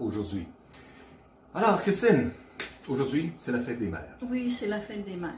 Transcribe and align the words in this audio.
aujourd'hui. 0.00 0.46
Alors, 1.54 1.80
Christine, 1.80 2.32
aujourd'hui, 2.88 3.32
c'est 3.36 3.52
la 3.52 3.60
fête 3.60 3.78
des 3.78 3.88
mères. 3.88 4.16
Oui, 4.30 4.52
c'est 4.52 4.66
la 4.66 4.80
fête 4.80 5.04
des 5.04 5.16
mères. 5.16 5.32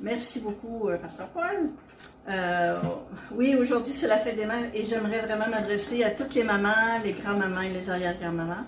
Merci 0.00 0.40
beaucoup, 0.40 0.88
euh, 0.88 0.98
Pasteur 0.98 1.28
Paul. 1.28 1.70
Euh, 2.28 2.78
oui, 3.32 3.56
aujourd'hui, 3.56 3.92
c'est 3.92 4.08
la 4.08 4.18
fête 4.18 4.36
des 4.36 4.44
mères 4.44 4.70
et 4.74 4.84
j'aimerais 4.84 5.20
vraiment 5.20 5.48
m'adresser 5.48 6.04
à 6.04 6.10
toutes 6.10 6.34
les 6.34 6.44
mamans, 6.44 7.00
les 7.02 7.12
grands-mamans 7.12 7.62
et 7.62 7.70
les 7.70 7.90
arrière-grands-mamans. 7.90 8.64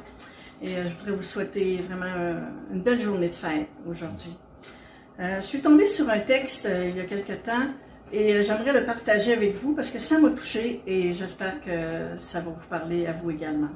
Et 0.62 0.74
euh, 0.74 0.88
je 0.88 0.94
voudrais 0.94 1.12
vous 1.12 1.22
souhaiter 1.22 1.76
vraiment 1.76 2.40
une 2.72 2.80
belle 2.80 3.00
journée 3.00 3.28
de 3.28 3.34
fête 3.34 3.68
aujourd'hui. 3.88 4.36
je 5.18 5.40
suis 5.40 5.60
tombée 5.60 5.86
sur 5.86 6.08
un 6.08 6.20
texte 6.20 6.68
il 6.68 6.96
y 6.96 7.00
a 7.00 7.04
quelque 7.04 7.34
temps 7.34 7.66
et 8.12 8.42
j'aimerais 8.42 8.72
le 8.72 8.86
partager 8.86 9.34
avec 9.34 9.56
vous 9.56 9.74
parce 9.74 9.90
que 9.90 9.98
ça 9.98 10.18
m'a 10.18 10.30
touché 10.30 10.80
et 10.86 11.12
j'espère 11.12 11.62
que 11.62 12.18
ça 12.18 12.40
va 12.40 12.50
vous 12.50 12.68
parler 12.68 13.06
à 13.06 13.12
vous 13.12 13.30
également. 13.30 13.70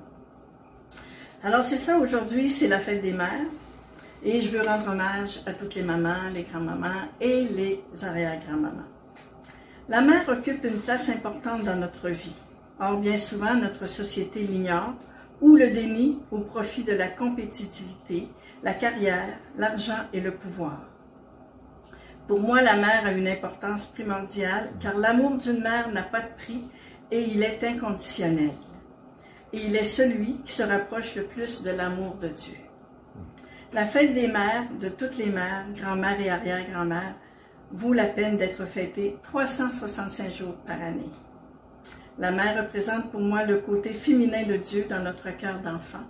Alors 1.44 1.64
c'est 1.64 1.76
ça, 1.76 1.98
aujourd'hui 1.98 2.48
c'est 2.48 2.68
la 2.68 2.78
fête 2.78 3.02
des 3.02 3.12
mères 3.12 3.48
et 4.22 4.40
je 4.40 4.50
veux 4.50 4.64
rendre 4.64 4.92
hommage 4.92 5.40
à 5.44 5.52
toutes 5.52 5.74
les 5.74 5.82
mamans, 5.82 6.30
les 6.32 6.44
grands-mamans 6.44 7.08
et 7.20 7.42
les 7.42 7.82
arrière-grands-mamans. 8.00 8.86
La 9.88 10.02
mère 10.02 10.28
occupe 10.28 10.64
une 10.64 10.78
place 10.78 11.08
importante 11.08 11.64
dans 11.64 11.74
notre 11.74 12.10
vie. 12.10 12.36
Or, 12.78 12.98
bien 12.98 13.16
souvent, 13.16 13.54
notre 13.54 13.86
société 13.86 14.38
l'ignore 14.38 14.94
ou 15.40 15.56
le 15.56 15.70
dénie 15.70 16.20
au 16.30 16.38
profit 16.38 16.84
de 16.84 16.92
la 16.92 17.08
compétitivité, 17.08 18.28
la 18.62 18.74
carrière, 18.74 19.36
l'argent 19.58 19.98
et 20.12 20.20
le 20.20 20.30
pouvoir. 20.30 20.78
Pour 22.28 22.38
moi, 22.38 22.62
la 22.62 22.76
mère 22.76 23.04
a 23.04 23.10
une 23.10 23.26
importance 23.26 23.86
primordiale 23.86 24.70
car 24.78 24.96
l'amour 24.96 25.38
d'une 25.38 25.60
mère 25.60 25.90
n'a 25.90 26.02
pas 26.02 26.20
de 26.20 26.34
prix 26.38 26.62
et 27.10 27.20
il 27.20 27.42
est 27.42 27.64
inconditionnel 27.64 28.52
et 29.52 29.64
il 29.66 29.76
est 29.76 29.84
celui 29.84 30.38
qui 30.44 30.52
se 30.52 30.62
rapproche 30.62 31.16
le 31.16 31.24
plus 31.24 31.62
de 31.62 31.70
l'amour 31.70 32.16
de 32.16 32.28
Dieu. 32.28 32.56
La 33.72 33.86
fête 33.86 34.14
des 34.14 34.28
mères, 34.28 34.66
de 34.80 34.88
toutes 34.88 35.16
les 35.16 35.30
mères, 35.30 35.64
grand-mère 35.74 36.20
et 36.20 36.30
arrière-grand-mère, 36.30 37.14
vaut 37.70 37.92
la 37.92 38.06
peine 38.06 38.36
d'être 38.36 38.66
fêtée 38.66 39.16
365 39.22 40.30
jours 40.30 40.56
par 40.66 40.80
année. 40.80 41.10
La 42.18 42.30
mère 42.30 42.62
représente 42.62 43.10
pour 43.10 43.20
moi 43.20 43.44
le 43.44 43.58
côté 43.58 43.92
féminin 43.92 44.44
de 44.44 44.56
Dieu 44.56 44.86
dans 44.88 45.02
notre 45.02 45.30
cœur 45.36 45.58
d'enfant, 45.60 46.04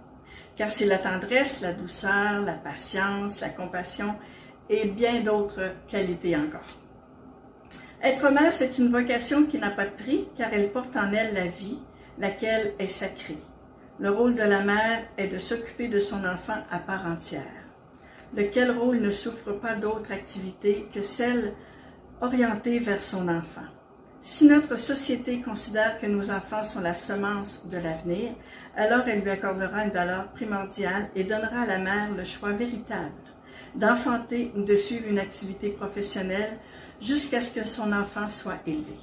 car 0.57 0.73
c'est 0.73 0.87
la 0.87 0.99
tendresse, 0.99 1.61
la 1.61 1.73
douceur, 1.73 2.41
la 2.45 2.55
patience, 2.55 3.41
la 3.41 3.49
compassion 3.49 4.17
et 4.69 4.89
bien 4.89 5.21
d'autres 5.21 5.73
qualités 5.89 6.37
encore. 6.37 6.61
Être 8.03 8.33
mère, 8.33 8.53
c'est 8.53 8.79
une 8.79 8.91
vocation 8.91 9.47
qui 9.47 9.59
n'a 9.59 9.71
pas 9.71 9.87
de 9.87 9.93
prix, 9.93 10.25
car 10.37 10.53
elle 10.53 10.73
porte 10.73 10.97
en 10.97 11.13
elle 11.13 11.35
la 11.35 11.47
vie, 11.47 11.79
laquelle 12.19 12.75
est 12.79 12.87
sacrée. 12.87 13.39
Le 13.99 14.11
rôle 14.11 14.35
de 14.35 14.43
la 14.43 14.63
mère 14.63 15.05
est 15.17 15.29
de 15.29 15.39
s'occuper 15.39 15.89
de 15.89 15.99
son 15.99 16.25
enfant 16.25 16.59
à 16.71 16.79
part 16.79 17.07
entière. 17.07 17.43
Lequel 18.37 18.71
rôle 18.71 19.01
ne 19.01 19.11
souffre 19.11 19.53
pas 19.53 19.75
d'autre 19.75 20.13
activité 20.13 20.89
que 20.95 21.03
celle 21.03 21.53
orientée 22.21 22.79
vers 22.79 23.03
son 23.03 23.29
enfant? 23.29 23.69
Si 24.23 24.47
notre 24.47 24.77
société 24.77 25.41
considère 25.41 26.01
que 26.01 26.07
nos 26.07 26.31
enfants 26.31 26.65
sont 26.65 26.81
la 26.81 26.95
semence 26.95 27.67
de 27.67 27.77
l'avenir, 27.77 28.31
alors 28.77 29.07
elle 29.09 29.21
lui 29.21 29.31
accordera 29.31 29.85
une 29.85 29.91
valeur 29.91 30.29
primordiale 30.29 31.11
et 31.17 31.25
donnera 31.25 31.63
à 31.63 31.67
la 31.67 31.79
mère 31.79 32.11
le 32.17 32.25
choix 32.25 32.53
véritable 32.53 33.13
d'enfanter 33.75 34.53
ou 34.57 34.63
de 34.63 34.77
suivre 34.77 35.09
une 35.09 35.19
activité 35.19 35.71
professionnelle 35.71 36.59
jusqu'à 37.01 37.41
ce 37.41 37.59
que 37.59 37.67
son 37.67 37.93
enfant 37.93 38.29
soit 38.29 38.61
élevé. 38.67 38.99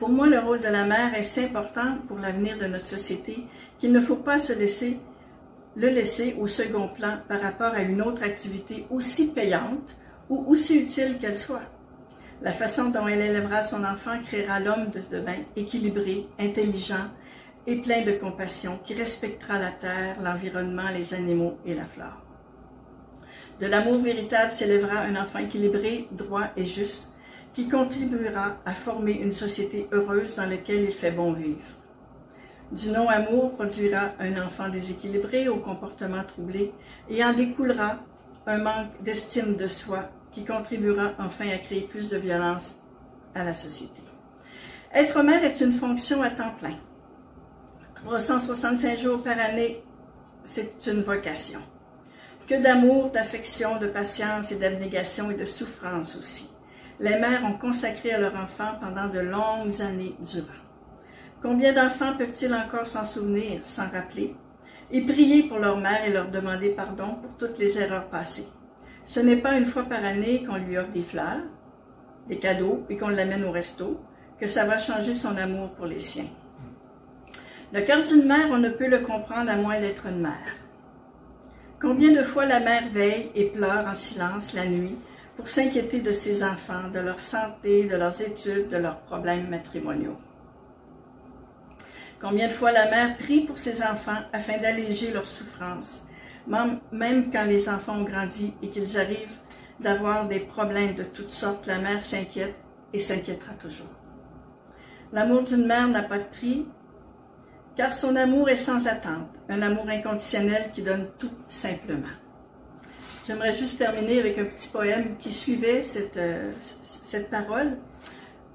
Pour 0.00 0.08
moi, 0.08 0.26
le 0.26 0.38
rôle 0.38 0.62
de 0.62 0.68
la 0.68 0.86
mère 0.86 1.14
est 1.14 1.22
si 1.22 1.40
important 1.40 1.98
pour 2.08 2.18
l'avenir 2.18 2.58
de 2.58 2.64
notre 2.64 2.86
société 2.86 3.44
qu'il 3.78 3.92
ne 3.92 4.00
faut 4.00 4.16
pas 4.16 4.38
se 4.38 4.54
laisser 4.54 4.98
le 5.76 5.88
laisser 5.88 6.34
au 6.40 6.46
second 6.46 6.88
plan 6.88 7.18
par 7.28 7.42
rapport 7.42 7.74
à 7.74 7.82
une 7.82 8.00
autre 8.00 8.22
activité 8.22 8.86
aussi 8.90 9.28
payante 9.28 9.96
ou 10.30 10.44
aussi 10.48 10.80
utile 10.80 11.18
qu'elle 11.20 11.36
soit. 11.36 11.68
La 12.40 12.50
façon 12.50 12.88
dont 12.88 13.06
elle 13.06 13.20
élèvera 13.20 13.60
son 13.60 13.84
enfant 13.84 14.18
créera 14.24 14.58
l'homme 14.58 14.90
de 14.90 15.02
demain 15.10 15.36
équilibré, 15.54 16.26
intelligent 16.38 17.10
et 17.66 17.76
plein 17.76 18.02
de 18.02 18.12
compassion 18.12 18.80
qui 18.86 18.94
respectera 18.94 19.58
la 19.58 19.70
terre, 19.70 20.16
l'environnement, 20.22 20.88
les 20.96 21.12
animaux 21.12 21.58
et 21.66 21.74
la 21.74 21.84
flore. 21.84 22.24
De 23.60 23.66
l'amour 23.66 24.00
véritable 24.00 24.54
s'élèvera 24.54 25.00
un 25.00 25.16
enfant 25.16 25.40
équilibré, 25.40 26.08
droit 26.10 26.46
et 26.56 26.64
juste 26.64 27.14
qui 27.54 27.68
contribuera 27.68 28.56
à 28.64 28.72
former 28.72 29.12
une 29.12 29.32
société 29.32 29.88
heureuse 29.92 30.36
dans 30.36 30.48
laquelle 30.48 30.84
il 30.84 30.92
fait 30.92 31.10
bon 31.10 31.32
vivre. 31.32 31.58
Du 32.70 32.90
non-amour 32.90 33.56
produira 33.56 34.12
un 34.20 34.40
enfant 34.40 34.68
déséquilibré 34.68 35.48
au 35.48 35.56
comportement 35.56 36.22
troublé 36.22 36.72
et 37.08 37.24
en 37.24 37.32
découlera 37.32 37.98
un 38.46 38.58
manque 38.58 39.02
d'estime 39.02 39.56
de 39.56 39.66
soi 39.66 40.08
qui 40.32 40.44
contribuera 40.44 41.12
enfin 41.18 41.48
à 41.48 41.58
créer 41.58 41.82
plus 41.82 42.08
de 42.10 42.18
violence 42.18 42.76
à 43.34 43.42
la 43.42 43.54
société. 43.54 44.00
Être 44.94 45.22
mère 45.22 45.44
est 45.44 45.60
une 45.60 45.72
fonction 45.72 46.22
à 46.22 46.30
temps 46.30 46.54
plein. 46.60 46.76
365 47.96 48.98
jours 48.98 49.22
par 49.22 49.38
année, 49.38 49.82
c'est 50.44 50.86
une 50.86 51.02
vocation. 51.02 51.60
Que 52.48 52.62
d'amour, 52.62 53.10
d'affection, 53.10 53.78
de 53.78 53.88
patience 53.88 54.52
et 54.52 54.56
d'abnégation 54.56 55.30
et 55.30 55.34
de 55.34 55.44
souffrance 55.44 56.16
aussi 56.16 56.50
les 57.00 57.18
mères 57.18 57.44
ont 57.44 57.56
consacré 57.56 58.12
à 58.12 58.20
leur 58.20 58.36
enfant 58.36 58.72
pendant 58.78 59.08
de 59.08 59.20
longues 59.20 59.80
années 59.80 60.14
durant. 60.20 60.46
Combien 61.42 61.72
d'enfants 61.72 62.14
peuvent-ils 62.18 62.54
encore 62.54 62.86
s'en 62.86 63.04
souvenir, 63.04 63.62
s'en 63.64 63.88
rappeler, 63.88 64.36
et 64.92 65.00
prier 65.00 65.44
pour 65.44 65.58
leur 65.58 65.78
mère 65.78 66.04
et 66.06 66.12
leur 66.12 66.28
demander 66.28 66.70
pardon 66.70 67.14
pour 67.22 67.36
toutes 67.38 67.58
les 67.58 67.78
erreurs 67.78 68.08
passées? 68.10 68.48
Ce 69.06 69.18
n'est 69.18 69.38
pas 69.38 69.54
une 69.54 69.64
fois 69.64 69.84
par 69.84 70.04
année 70.04 70.42
qu'on 70.42 70.56
lui 70.56 70.76
offre 70.76 70.90
des 70.90 71.02
fleurs, 71.02 71.42
des 72.28 72.38
cadeaux 72.38 72.84
et 72.90 72.98
qu'on 72.98 73.08
l'amène 73.08 73.44
au 73.44 73.50
resto 73.50 73.98
que 74.38 74.46
ça 74.46 74.66
va 74.66 74.78
changer 74.78 75.14
son 75.14 75.36
amour 75.36 75.70
pour 75.70 75.86
les 75.86 76.00
siens. 76.00 76.28
Le 77.72 77.80
cœur 77.82 78.02
d'une 78.02 78.26
mère, 78.26 78.48
on 78.50 78.58
ne 78.58 78.68
peut 78.68 78.88
le 78.88 78.98
comprendre 78.98 79.50
à 79.50 79.56
moins 79.56 79.80
d'être 79.80 80.06
une 80.06 80.20
mère. 80.20 80.54
Combien 81.80 82.12
de 82.12 82.22
fois 82.22 82.44
la 82.44 82.60
mère 82.60 82.88
veille 82.92 83.30
et 83.34 83.46
pleure 83.46 83.86
en 83.86 83.94
silence 83.94 84.52
la 84.52 84.66
nuit 84.66 84.98
pour 85.40 85.48
s'inquiéter 85.48 86.00
de 86.00 86.12
ses 86.12 86.44
enfants, 86.44 86.90
de 86.92 86.98
leur 86.98 87.18
santé, 87.18 87.84
de 87.84 87.96
leurs 87.96 88.20
études, 88.20 88.68
de 88.68 88.76
leurs 88.76 89.00
problèmes 89.00 89.48
matrimoniaux. 89.48 90.18
Combien 92.20 92.48
de 92.48 92.52
fois 92.52 92.72
la 92.72 92.90
mère 92.90 93.16
prie 93.16 93.46
pour 93.46 93.56
ses 93.56 93.82
enfants 93.82 94.20
afin 94.34 94.58
d'alléger 94.58 95.12
leurs 95.12 95.26
souffrances, 95.26 96.06
même 96.46 97.30
quand 97.32 97.44
les 97.44 97.70
enfants 97.70 98.00
ont 98.00 98.04
grandi 98.04 98.52
et 98.62 98.68
qu'ils 98.68 98.98
arrivent 98.98 99.38
d'avoir 99.80 100.28
des 100.28 100.40
problèmes 100.40 100.94
de 100.94 101.04
toutes 101.04 101.32
sortes, 101.32 101.66
la 101.66 101.78
mère 101.78 102.02
s'inquiète 102.02 102.56
et 102.92 102.98
s'inquiétera 102.98 103.54
toujours. 103.54 103.94
L'amour 105.10 105.44
d'une 105.44 105.64
mère 105.64 105.88
n'a 105.88 106.02
pas 106.02 106.18
de 106.18 106.24
prix, 106.24 106.66
car 107.78 107.94
son 107.94 108.14
amour 108.14 108.50
est 108.50 108.56
sans 108.56 108.86
attente, 108.86 109.30
un 109.48 109.62
amour 109.62 109.88
inconditionnel 109.88 110.70
qui 110.74 110.82
donne 110.82 111.08
tout 111.18 111.32
simplement. 111.48 112.19
J'aimerais 113.26 113.54
juste 113.54 113.78
terminer 113.78 114.20
avec 114.20 114.38
un 114.38 114.44
petit 114.44 114.68
poème 114.68 115.16
qui 115.18 115.32
suivait 115.32 115.82
cette, 115.82 116.16
euh, 116.16 116.50
cette 116.82 117.30
parole. 117.30 117.78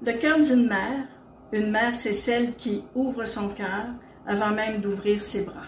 Le 0.02 0.12
cœur 0.12 0.38
d'une 0.40 0.66
mère, 0.66 1.06
une 1.52 1.70
mère, 1.70 1.94
c'est 1.94 2.12
celle 2.12 2.54
qui 2.56 2.82
ouvre 2.94 3.24
son 3.24 3.48
cœur 3.50 3.86
avant 4.26 4.50
même 4.50 4.80
d'ouvrir 4.80 5.20
ses 5.20 5.42
bras. 5.42 5.66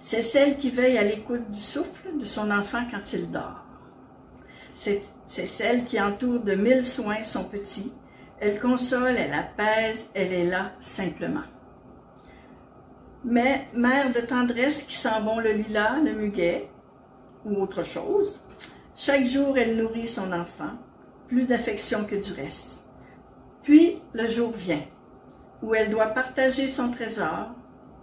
C'est 0.00 0.22
celle 0.22 0.58
qui 0.58 0.70
veille 0.70 0.98
à 0.98 1.02
l'écoute 1.02 1.50
du 1.50 1.60
souffle 1.60 2.18
de 2.18 2.24
son 2.24 2.50
enfant 2.50 2.84
quand 2.90 3.12
il 3.12 3.30
dort. 3.30 3.64
C'est 4.74 5.02
celle 5.46 5.84
qui 5.84 6.00
entoure 6.00 6.40
de 6.40 6.54
mille 6.54 6.84
soins 6.84 7.22
son 7.22 7.44
petit. 7.44 7.92
Elle 8.40 8.58
console, 8.58 9.14
elle 9.16 9.32
apaise, 9.32 10.10
elle 10.14 10.32
est 10.32 10.46
là 10.46 10.72
simplement. 10.80 11.44
Mais 13.24 13.68
mère 13.74 14.12
de 14.12 14.20
tendresse 14.20 14.82
qui 14.82 14.96
sent 14.96 15.20
bon 15.22 15.38
le 15.38 15.52
lilas, 15.52 16.00
le 16.00 16.12
muguet, 16.14 16.68
ou 17.44 17.62
autre 17.62 17.82
chose. 17.82 18.40
Chaque 18.94 19.24
jour, 19.24 19.56
elle 19.58 19.76
nourrit 19.76 20.06
son 20.06 20.32
enfant, 20.32 20.72
plus 21.28 21.44
d'affection 21.44 22.04
que 22.04 22.16
du 22.16 22.32
reste. 22.32 22.84
Puis 23.62 24.00
le 24.12 24.26
jour 24.26 24.52
vient, 24.52 24.82
où 25.62 25.74
elle 25.74 25.90
doit 25.90 26.06
partager 26.06 26.68
son 26.68 26.90
trésor, 26.90 27.50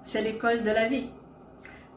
c'est 0.04 0.22
l'école 0.22 0.64
de 0.64 0.72
la 0.72 0.88
vie. 0.88 1.10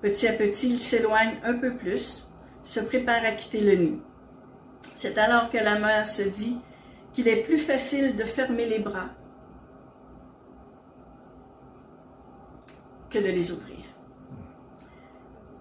Petit 0.02 0.26
à 0.26 0.32
petit, 0.32 0.70
il 0.70 0.80
s'éloigne 0.80 1.36
un 1.44 1.54
peu 1.54 1.74
plus, 1.74 2.28
se 2.64 2.80
prépare 2.80 3.24
à 3.24 3.32
quitter 3.32 3.60
le 3.60 3.74
nid. 3.76 4.00
C'est 4.96 5.16
alors 5.16 5.48
que 5.50 5.58
la 5.58 5.78
mère 5.78 6.08
se 6.08 6.22
dit 6.22 6.58
qu'il 7.14 7.28
est 7.28 7.42
plus 7.42 7.58
facile 7.58 8.16
de 8.16 8.24
fermer 8.24 8.66
les 8.66 8.80
bras 8.80 9.10
que 13.10 13.18
de 13.18 13.28
les 13.28 13.52
ouvrir. 13.52 13.71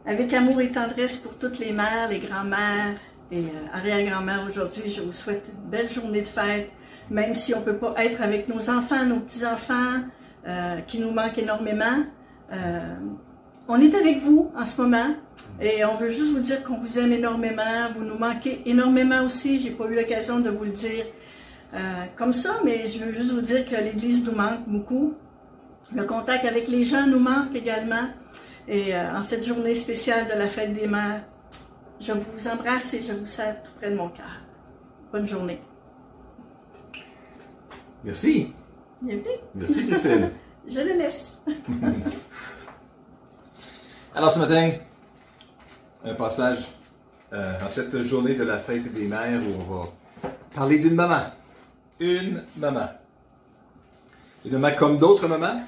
Avec 0.06 0.34
amour 0.34 0.60
et 0.62 0.72
tendresse 0.72 1.18
pour 1.18 1.38
toutes 1.38 1.60
les 1.60 1.72
mères, 1.74 2.10
les 2.10 2.18
grands-mères 2.18 2.96
et 3.32 3.42
euh, 3.42 3.44
arrière-grand-mères 3.72 4.44
aujourd'hui, 4.50 4.90
je 4.90 5.02
vous 5.02 5.12
souhaite 5.12 5.52
une 5.54 5.70
belle 5.70 5.90
journée 5.90 6.22
de 6.22 6.28
fête, 6.28 6.72
même 7.12 7.36
si 7.36 7.54
on 7.54 7.60
ne 7.60 7.66
peut 7.66 7.78
pas 7.78 7.94
être 7.98 8.20
avec 8.20 8.48
nos 8.48 8.68
enfants, 8.72 9.06
nos 9.06 9.20
petits-enfants, 9.20 10.02
euh, 10.48 10.80
qui 10.88 11.00
nous 11.00 11.12
manquent 11.12 11.38
énormément. 11.38 12.04
Euh, 12.52 12.80
on 13.68 13.80
est 13.80 13.94
avec 13.94 14.24
vous 14.24 14.52
en 14.58 14.66
ce 14.66 14.82
moment 14.82 15.14
et 15.62 15.86
on 15.86 15.96
veut 15.98 16.10
juste 16.10 16.34
vous 16.34 16.40
dire 16.40 16.64
qu'on 16.64 16.78
vous 16.78 16.98
aime 16.98 17.14
énormément. 17.14 17.92
Vous 17.94 18.04
nous 18.04 18.18
manquez 18.18 18.64
énormément 18.66 19.24
aussi. 19.24 19.60
J'ai 19.60 19.70
pas 19.70 19.86
eu 19.86 19.96
l'occasion 19.96 20.40
de 20.40 20.50
vous 20.50 20.64
le 20.64 20.72
dire 20.72 21.06
comme 22.18 22.34
ça, 22.34 22.60
mais 22.66 22.86
je 22.88 23.02
veux 23.02 23.14
juste 23.14 23.32
vous 23.32 23.40
dire 23.40 23.66
que 23.66 23.76
l'Église 23.76 24.26
nous 24.26 24.36
manque 24.36 24.68
beaucoup. 24.68 25.14
Le 25.96 26.04
contact 26.04 26.44
avec 26.44 26.68
les 26.68 26.84
gens 26.84 27.08
nous 27.08 27.20
manque 27.20 27.56
également. 27.56 28.08
Et 28.68 28.96
euh, 28.96 29.18
en 29.18 29.22
cette 29.22 29.44
journée 29.46 29.76
spéciale 29.76 30.28
de 30.28 30.34
la 30.38 30.48
fête 30.48 30.74
des 30.74 30.88
mères, 30.88 31.24
je 32.00 32.14
vous 32.14 32.48
embrasse 32.48 32.94
et 32.94 33.02
je 33.02 33.14
vous 33.14 33.26
serre 33.26 33.62
tout 33.64 33.72
près 33.78 33.92
de 33.92 33.96
mon 33.96 34.10
cœur. 34.10 34.42
Bonne 35.12 35.28
journée. 35.28 35.62
Merci. 38.04 38.54
Bienvenue. 39.02 39.26
Merci, 39.56 39.88
Christine. 39.88 40.30
je 40.68 40.80
le 40.80 40.98
laisse. 40.98 41.42
Alors, 44.16 44.32
ce 44.32 44.40
matin, 44.40 44.72
un 46.04 46.14
passage 46.16 46.68
euh, 47.34 47.54
en 47.64 47.70
cette 47.70 48.02
journée 48.02 48.36
de 48.36 48.44
la 48.44 48.58
fête 48.58 48.92
des 48.92 49.06
mères 49.06 49.40
où 49.42 49.62
on 49.62 49.76
va 49.76 49.86
parler 50.54 50.80
d'une 50.80 50.96
maman. 50.96 51.22
Une 52.00 52.44
maman. 52.58 52.90
Une 54.46 54.58
maman 54.58 54.76
comme 54.76 54.98
d'autres 54.98 55.28
mamans, 55.28 55.62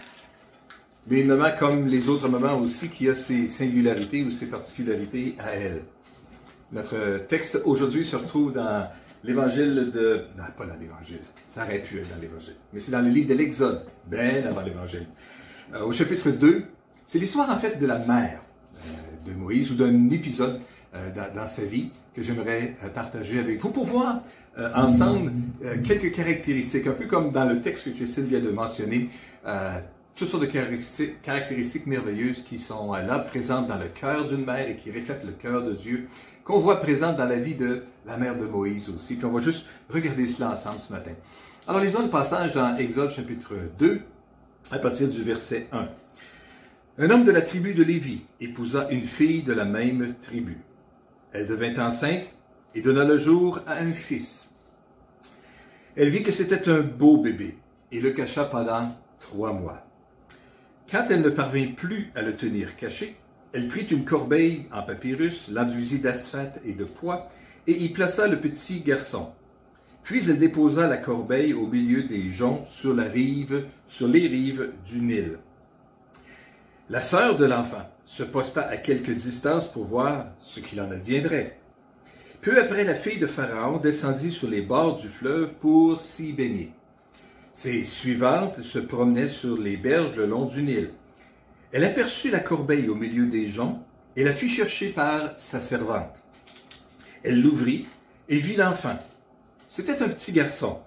mais 1.08 1.22
une 1.22 1.28
maman 1.28 1.50
comme 1.58 1.88
les 1.88 2.08
autres 2.08 2.30
mamans 2.30 2.60
aussi 2.60 2.90
qui 2.90 3.10
a 3.10 3.16
ses 3.16 3.48
singularités 3.48 4.24
ou 4.24 4.32
ses 4.32 4.46
particularités 4.46 5.36
à 5.40 5.52
elle. 5.56 5.82
Notre 6.72 7.20
texte 7.28 7.62
aujourd'hui 7.66 8.06
se 8.06 8.16
retrouve 8.16 8.54
dans 8.54 8.88
l'évangile 9.24 9.92
de... 9.94 10.26
Non, 10.38 10.44
pas 10.58 10.66
dans 10.66 10.80
l'évangile. 10.80 11.20
Ça 11.48 11.64
aurait 11.64 11.80
pu 11.80 12.00
être 12.00 12.10
dans 12.10 12.22
l'évangile. 12.22 12.56
Mais 12.72 12.80
c'est 12.80 12.92
dans 12.92 13.02
le 13.02 13.10
livre 13.10 13.30
de 13.30 13.36
l'Exode, 13.36 13.84
bien 14.08 14.44
avant 14.48 14.62
l'évangile. 14.62 15.06
Euh, 15.74 15.84
au 15.84 15.92
chapitre 15.92 16.30
2, 16.30 16.64
c'est 17.06 17.20
l'histoire 17.20 17.50
en 17.50 17.58
fait 17.58 17.80
de 17.80 17.86
la 17.86 18.00
mère 18.00 18.42
euh, 18.86 19.30
de 19.30 19.34
Moïse 19.34 19.72
ou 19.72 19.76
d'un 19.76 20.10
épisode 20.10 20.60
euh, 20.96 21.10
dans, 21.14 21.42
dans, 21.42 21.48
sa 21.48 21.64
vie 21.64 21.92
que 22.16 22.24
j'aimerais 22.24 22.76
partager 22.94 23.40
avec 23.40 23.60
vous 23.60 23.70
pour 23.70 23.86
voir 23.86 24.22
ensemble 24.76 25.32
quelques 25.84 26.14
caractéristiques, 26.14 26.86
un 26.86 26.92
peu 26.92 27.08
comme 27.08 27.32
dans 27.32 27.46
le 27.46 27.60
texte 27.60 27.86
que 27.86 27.90
Christine 27.90 28.26
vient 28.26 28.40
de 28.40 28.52
mentionner, 28.52 29.10
toutes 30.16 30.30
sortes 30.30 30.44
de 30.44 31.12
caractéristiques, 31.24 31.88
merveilleuses 31.88 32.44
qui 32.44 32.60
sont 32.60 32.94
là 32.94 33.20
présentes 33.20 33.68
dans 33.68 33.78
le 33.78 33.90
cœur 33.90 34.28
d'une 34.28 34.46
mère 34.46 34.70
et 34.70 34.78
qui 34.78 34.92
reflètent 34.92 35.26
le 35.26 35.32
cœur 35.32 35.64
de 35.64 35.74
Dieu 35.74 36.08
qu'on 36.44 36.60
voit 36.60 36.80
présente 36.80 37.18
dans 37.18 37.26
la 37.26 37.40
vie 37.40 37.56
de 37.56 37.84
la 38.06 38.18
mère 38.18 38.38
de 38.38 38.46
Moïse 38.46 38.90
aussi. 38.90 39.16
Puis 39.16 39.26
on 39.26 39.32
va 39.32 39.40
juste 39.40 39.66
regarder 39.90 40.28
cela 40.28 40.52
ensemble 40.52 40.80
ce 40.80 40.92
matin. 40.92 41.14
Alors, 41.68 41.82
les 41.82 41.96
autres 41.96 42.10
passages 42.10 42.54
dans 42.54 42.76
Exode 42.76 43.12
chapitre 43.12 43.56
2, 43.80 44.02
à 44.72 44.80
partir 44.80 45.10
du 45.10 45.24
verset 45.24 45.68
1. 45.72 45.88
Un 47.00 47.10
homme 47.10 47.26
de 47.26 47.32
la 47.32 47.42
tribu 47.42 47.74
de 47.74 47.84
Lévi 47.84 48.26
épousa 48.40 48.88
une 48.92 49.06
fille 49.06 49.44
de 49.44 49.54
la 49.54 49.66
même 49.66 50.16
tribu. 50.22 50.58
Elle 51.32 51.48
devint 51.48 51.88
enceinte 51.88 52.26
et 52.76 52.82
donna 52.82 53.04
le 53.04 53.18
jour 53.18 53.62
à 53.66 53.80
un 53.80 53.94
fils. 53.94 54.52
Elle 55.96 56.10
vit 56.10 56.24
que 56.24 56.32
c'était 56.32 56.70
un 56.70 56.82
beau 56.82 57.18
bébé 57.18 57.58
et 57.92 58.00
le 58.00 58.12
cacha 58.12 58.46
pendant 58.46 58.90
trois 59.20 59.54
mois. 59.54 59.84
Quand 60.94 61.08
elle 61.10 61.24
ne 61.24 61.30
parvint 61.32 61.72
plus 61.76 62.12
à 62.14 62.22
le 62.22 62.36
tenir 62.36 62.76
caché, 62.76 63.16
elle 63.52 63.68
prit 63.68 63.88
une 63.90 64.06
corbeille 64.06 64.68
en 64.72 64.84
papyrus, 64.84 65.50
l'enduisit 65.52 65.98
d'asphalte 65.98 66.62
et 66.64 66.74
de 66.74 66.84
poids, 66.84 67.32
et 67.66 67.72
y 67.72 67.90
plaça 67.90 68.28
le 68.28 68.40
petit 68.40 68.82
garçon. 68.82 69.32
Puis 70.04 70.30
elle 70.30 70.38
déposa 70.38 70.86
la 70.86 70.98
corbeille 70.98 71.56
au 71.56 71.66
milieu 71.66 72.04
des 72.04 72.30
joncs 72.30 72.68
sur 72.68 72.94
la 72.94 73.06
rive, 73.06 73.66
sur 73.88 74.08
les 74.08 74.28
rives 74.28 74.72
du 74.86 75.00
Nil. 75.00 75.40
La 76.92 77.02
sœur 77.02 77.38
de 77.38 77.46
l'enfant 77.46 77.90
se 78.06 78.22
posta 78.22 78.62
à 78.62 78.78
quelque 78.78 79.14
distance 79.14 79.72
pour 79.72 79.86
voir 79.86 80.28
ce 80.40 80.60
qu'il 80.60 80.80
en 80.80 80.92
adviendrait. 80.92 81.58
Peu 82.42 82.62
après, 82.62 82.84
la 82.84 82.94
fille 82.94 83.18
de 83.18 83.26
Pharaon 83.26 83.80
descendit 83.80 84.30
sur 84.30 84.48
les 84.48 84.62
bords 84.62 84.98
du 84.98 85.08
fleuve 85.08 85.56
pour 85.56 86.00
s'y 86.00 86.34
baigner. 86.34 86.72
Ses 87.54 87.86
suivantes 87.86 88.64
se 88.64 88.80
promenaient 88.80 89.30
sur 89.30 89.58
les 89.58 89.78
berges 89.78 90.16
le 90.16 90.26
long 90.26 90.46
du 90.46 90.64
Nil. 90.64 90.90
Elle 91.72 91.86
aperçut 91.86 92.32
la 92.32 92.40
corbeille 92.40 92.90
au 92.90 92.96
milieu 92.96 93.28
des 93.28 93.46
joncs 93.46 93.80
et 94.16 94.24
la 94.24 94.34
fit 94.34 94.50
chercher 94.50 94.90
par 94.90 95.38
sa 95.38 95.62
servante. 95.62 96.16
Elle 97.24 97.42
l'ouvrit 97.42 97.86
et 98.28 98.38
vit 98.38 98.56
l'enfant. 98.56 98.98
C'était 99.68 100.02
un 100.02 100.10
petit 100.10 100.32
garçon 100.32 100.82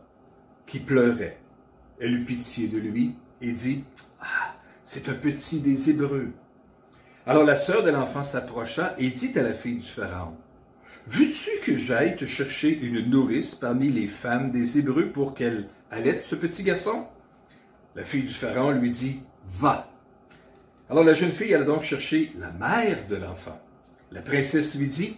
qui 0.67 0.81
pleurait. 0.81 1.39
Elle 2.01 2.15
eut 2.15 2.25
pitié 2.25 2.67
de 2.67 2.79
lui 2.79 3.15
et 3.41 3.53
dit, 3.53 3.85
Ah, 4.21 4.57
c'est 4.85 5.09
un 5.09 5.15
petit 5.15 5.61
des 5.61 5.91
Hébreux. 5.91 6.33
Alors 7.27 7.45
la 7.45 7.57
sœur 7.57 7.85
de 7.85 7.91
l'enfant 7.91 8.25
s'approcha 8.25 8.95
et 8.99 9.11
dit 9.11 9.39
à 9.39 9.43
la 9.43 9.53
fille 9.53 9.79
du 9.79 9.89
Pharaon, 9.89 10.37
Veux-tu 11.07 11.51
que 11.63 11.79
j'aille 11.79 12.17
te 12.17 12.25
chercher 12.25 12.77
une 12.77 13.09
nourrice 13.09 13.55
parmi 13.55 13.91
les 13.91 14.09
femmes 14.09 14.51
des 14.51 14.79
Hébreux 14.79 15.11
pour 15.11 15.35
qu'elle 15.35 15.69
allaite 15.91 16.25
ce 16.25 16.35
petit 16.35 16.63
garçon? 16.63 17.07
La 17.95 18.05
fille 18.05 18.23
du 18.23 18.33
Pharaon 18.33 18.73
lui 18.73 18.91
dit, 18.91 19.21
Va. 19.47 19.89
Alors 20.91 21.05
la 21.05 21.15
jeune 21.15 21.31
fille 21.31 21.55
alla 21.55 21.65
donc 21.65 21.83
chercher 21.83 22.33
la 22.39 22.51
mère 22.51 22.99
de 23.09 23.17
l'enfant. 23.17 23.61
La 24.13 24.23
princesse 24.23 24.75
lui 24.75 24.87
dit, 24.87 25.17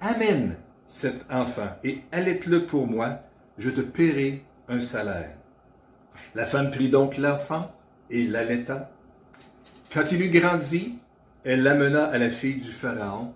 Amène 0.00 0.56
cet 0.86 1.24
enfant 1.30 1.68
et 1.84 2.00
allaite-le 2.12 2.64
pour 2.64 2.86
moi, 2.86 3.20
je 3.58 3.70
te 3.70 3.80
paierai 3.80 4.44
un 4.68 4.80
salaire. 4.80 5.36
La 6.34 6.46
femme 6.46 6.70
prit 6.70 6.88
donc 6.88 7.18
l'enfant 7.18 7.72
et 8.10 8.26
l'allaita. 8.26 8.90
Quand 9.92 10.04
il 10.12 10.22
eut 10.22 10.30
grandi, 10.30 10.98
elle 11.44 11.62
l'amena 11.62 12.04
à 12.04 12.18
la 12.18 12.30
fille 12.30 12.56
du 12.56 12.70
Pharaon. 12.70 13.34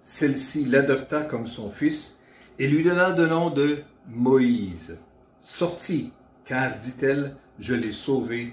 Celle-ci 0.00 0.66
l'adopta 0.66 1.22
comme 1.22 1.46
son 1.46 1.70
fils 1.70 2.20
et 2.58 2.68
lui 2.68 2.82
donna 2.82 3.16
le 3.16 3.26
nom 3.26 3.50
de 3.50 3.78
Moïse. 4.08 5.00
Sorti, 5.48 6.12
car, 6.44 6.76
dit-elle, 6.76 7.36
je 7.60 7.74
l'ai 7.74 7.92
sauvé 7.92 8.52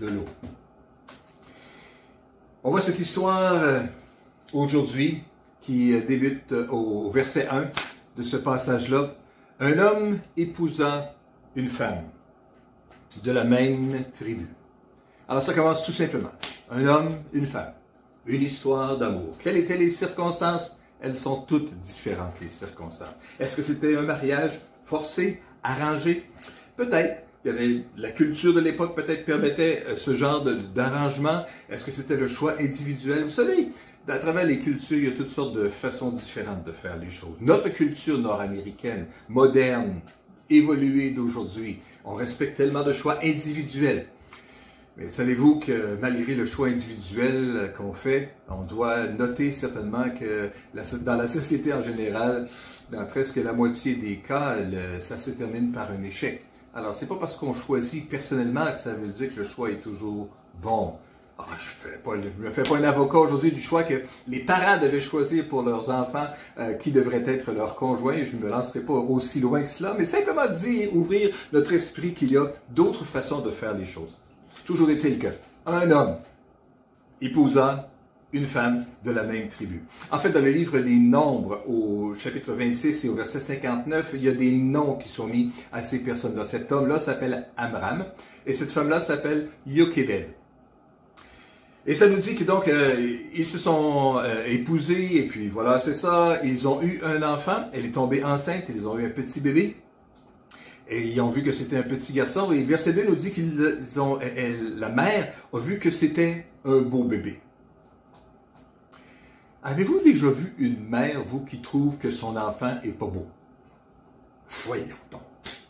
de 0.00 0.06
l'eau. 0.08 0.24
On 2.64 2.70
voit 2.70 2.80
cette 2.80 2.98
histoire 2.98 3.52
euh, 3.62 3.82
aujourd'hui 4.54 5.22
qui 5.60 5.92
euh, 5.92 6.00
débute 6.00 6.50
euh, 6.52 6.66
au 6.68 7.10
verset 7.10 7.46
1 7.46 7.70
de 8.16 8.22
ce 8.22 8.38
passage-là. 8.38 9.12
Un 9.60 9.78
homme 9.78 10.18
épousa 10.38 11.14
une 11.56 11.68
femme 11.68 12.04
de 13.22 13.32
la 13.32 13.44
même 13.44 14.02
tribu. 14.18 14.46
Alors 15.28 15.42
ça 15.42 15.52
commence 15.52 15.84
tout 15.84 15.92
simplement. 15.92 16.32
Un 16.70 16.86
homme, 16.86 17.16
une 17.34 17.46
femme. 17.46 17.74
Une 18.24 18.42
histoire 18.42 18.96
d'amour. 18.96 19.36
Quelles 19.40 19.58
étaient 19.58 19.76
les 19.76 19.90
circonstances? 19.90 20.74
Elles 21.02 21.18
sont 21.18 21.42
toutes 21.42 21.78
différentes, 21.82 22.40
les 22.40 22.48
circonstances. 22.48 23.14
Est-ce 23.38 23.56
que 23.56 23.62
c'était 23.62 23.94
un 23.94 24.02
mariage 24.02 24.58
forcé, 24.82 25.42
arrangé? 25.62 26.24
Peut-être. 26.76 27.24
La 27.96 28.10
culture 28.10 28.52
de 28.52 28.60
l'époque 28.60 28.94
peut-être 28.94 29.24
permettait 29.24 29.84
ce 29.96 30.14
genre 30.14 30.44
d'arrangement. 30.74 31.46
Est-ce 31.70 31.86
que 31.86 31.90
c'était 31.90 32.16
le 32.16 32.28
choix 32.28 32.54
individuel? 32.60 33.24
Vous 33.24 33.30
savez, 33.30 33.68
à 34.06 34.18
travers 34.18 34.44
les 34.44 34.58
cultures, 34.58 34.98
il 34.98 35.04
y 35.04 35.08
a 35.08 35.12
toutes 35.12 35.30
sortes 35.30 35.54
de 35.54 35.68
façons 35.68 36.10
différentes 36.10 36.64
de 36.64 36.72
faire 36.72 36.98
les 36.98 37.08
choses. 37.08 37.36
Notre 37.40 37.70
culture 37.70 38.18
nord-américaine, 38.18 39.06
moderne, 39.30 40.00
évoluée 40.50 41.12
d'aujourd'hui, 41.12 41.78
on 42.04 42.12
respecte 42.14 42.58
tellement 42.58 42.82
de 42.82 42.92
choix 42.92 43.18
individuels. 43.22 44.06
Mais 45.00 45.08
savez-vous 45.08 45.60
que 45.60 45.96
malgré 45.98 46.34
le 46.34 46.44
choix 46.44 46.68
individuel 46.68 47.72
qu'on 47.74 47.94
fait, 47.94 48.34
on 48.50 48.64
doit 48.64 49.06
noter 49.06 49.54
certainement 49.54 50.04
que 50.10 50.50
dans 51.02 51.16
la 51.16 51.26
société 51.26 51.72
en 51.72 51.82
général, 51.82 52.46
dans 52.92 53.06
presque 53.06 53.36
la 53.36 53.54
moitié 53.54 53.94
des 53.94 54.16
cas, 54.16 54.56
ça 55.00 55.16
se 55.16 55.30
termine 55.30 55.72
par 55.72 55.88
un 55.90 56.02
échec. 56.02 56.44
Alors, 56.74 56.94
c'est 56.94 57.06
pas 57.06 57.16
parce 57.16 57.36
qu'on 57.36 57.54
choisit 57.54 58.10
personnellement 58.10 58.66
que 58.72 58.78
ça 58.78 58.92
veut 58.92 59.08
dire 59.08 59.34
que 59.34 59.40
le 59.40 59.46
choix 59.46 59.70
est 59.70 59.80
toujours 59.80 60.28
bon. 60.62 60.92
Ah, 61.38 61.46
je 61.58 62.10
ne 62.10 62.46
me 62.46 62.52
fais 62.52 62.62
pas 62.62 62.76
un 62.76 62.84
avocat 62.84 63.20
aujourd'hui 63.20 63.52
du 63.52 63.62
choix 63.62 63.84
que 63.84 64.02
les 64.28 64.40
parents 64.40 64.78
devaient 64.78 65.00
choisir 65.00 65.48
pour 65.48 65.62
leurs 65.62 65.88
enfants 65.88 66.26
euh, 66.58 66.74
qui 66.74 66.92
devrait 66.92 67.24
être 67.26 67.52
leur 67.52 67.74
conjoint. 67.76 68.22
Je 68.22 68.36
ne 68.36 68.42
me 68.42 68.50
lancerai 68.50 68.80
pas 68.80 68.92
aussi 68.92 69.40
loin 69.40 69.62
que 69.62 69.70
cela, 69.70 69.94
mais 69.96 70.04
simplement 70.04 70.46
dire, 70.48 70.94
ouvrir 70.94 71.34
notre 71.54 71.72
esprit 71.72 72.12
qu'il 72.12 72.32
y 72.32 72.36
a 72.36 72.48
d'autres 72.68 73.06
façons 73.06 73.40
de 73.40 73.50
faire 73.50 73.74
les 73.74 73.86
choses. 73.86 74.18
Toujours 74.70 74.90
est-il 74.90 75.18
qu'un 75.18 75.90
homme 75.90 76.18
épousant 77.20 77.86
une 78.32 78.46
femme 78.46 78.84
de 79.04 79.10
la 79.10 79.24
même 79.24 79.48
tribu. 79.48 79.82
En 80.12 80.18
fait, 80.20 80.30
dans 80.30 80.40
le 80.40 80.52
livre 80.52 80.78
des 80.78 80.94
Nombres, 80.94 81.64
au 81.66 82.14
chapitre 82.14 82.52
26 82.52 83.04
et 83.04 83.08
au 83.08 83.16
verset 83.16 83.40
59, 83.40 84.10
il 84.14 84.22
y 84.22 84.28
a 84.28 84.32
des 84.32 84.52
noms 84.52 84.94
qui 84.94 85.08
sont 85.08 85.26
mis 85.26 85.50
à 85.72 85.82
ces 85.82 85.98
personnes-là. 86.04 86.44
Cet 86.44 86.70
homme-là 86.70 87.00
s'appelle 87.00 87.48
Amram 87.56 88.04
et 88.46 88.54
cette 88.54 88.70
femme-là 88.70 89.00
s'appelle 89.00 89.48
Yochebed. 89.66 90.28
Et 91.84 91.94
ça 91.94 92.08
nous 92.08 92.18
dit 92.18 92.36
que 92.36 92.44
donc 92.44 92.68
euh, 92.68 93.16
ils 93.34 93.46
se 93.46 93.58
sont 93.58 94.18
euh, 94.18 94.44
épousés 94.46 95.16
et 95.16 95.26
puis 95.26 95.48
voilà, 95.48 95.80
c'est 95.80 95.94
ça, 95.94 96.38
ils 96.44 96.68
ont 96.68 96.80
eu 96.80 97.00
un 97.02 97.24
enfant, 97.24 97.68
elle 97.72 97.86
est 97.86 97.94
tombée 97.94 98.22
enceinte, 98.22 98.66
ils 98.72 98.86
ont 98.86 98.96
eu 98.96 99.06
un 99.06 99.10
petit 99.10 99.40
bébé. 99.40 99.78
Et 100.90 101.06
ils 101.06 101.20
ont 101.20 101.30
vu 101.30 101.42
que 101.42 101.52
c'était 101.52 101.76
un 101.76 101.84
petit 101.84 102.12
garçon. 102.12 102.52
Et 102.52 102.62
verset 102.64 102.92
2 102.92 103.06
nous 103.08 103.14
dit 103.14 103.32
elle, 104.20 104.78
la 104.78 104.88
mère 104.88 105.32
a 105.52 105.58
vu 105.58 105.78
que 105.78 105.90
c'était 105.90 106.46
un 106.64 106.80
beau 106.80 107.04
bébé. 107.04 107.40
Avez-vous 109.62 110.00
déjà 110.00 110.30
vu 110.30 110.52
une 110.58 110.88
mère, 110.88 111.22
vous, 111.24 111.40
qui 111.40 111.60
trouve 111.60 111.98
que 111.98 112.10
son 112.10 112.36
enfant 112.36 112.78
est 112.82 112.92
pas 112.92 113.06
beau? 113.06 113.26
Voyons 114.64 114.96
donc. 115.10 115.20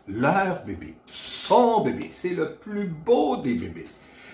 Leur 0.09 0.65
bébé, 0.65 0.95
son 1.07 1.83
bébé, 1.83 2.09
c'est 2.11 2.31
le 2.31 2.55
plus 2.55 2.87
beau 2.87 3.37
des 3.37 3.55
bébés. 3.55 3.85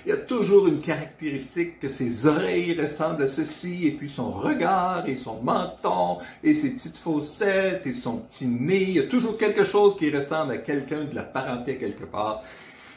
Il 0.06 0.10
y 0.10 0.12
a 0.12 0.18
toujours 0.18 0.68
une 0.68 0.78
caractéristique 0.78 1.80
que 1.80 1.88
ses 1.88 2.26
oreilles 2.26 2.80
ressemblent 2.80 3.24
à 3.24 3.26
ceci, 3.26 3.88
et 3.88 3.90
puis 3.90 4.08
son 4.08 4.30
regard, 4.30 5.08
et 5.08 5.16
son 5.16 5.42
menton, 5.42 6.18
et 6.44 6.54
ses 6.54 6.70
petites 6.70 6.96
fossettes, 6.96 7.84
et 7.88 7.92
son 7.92 8.18
petit 8.18 8.46
nez. 8.46 8.82
Il 8.82 8.94
y 8.94 9.00
a 9.00 9.08
toujours 9.08 9.36
quelque 9.36 9.64
chose 9.64 9.96
qui 9.96 10.08
ressemble 10.16 10.52
à 10.52 10.58
quelqu'un 10.58 11.06
de 11.06 11.14
la 11.16 11.24
parenté 11.24 11.76
quelque 11.76 12.04
part. 12.04 12.44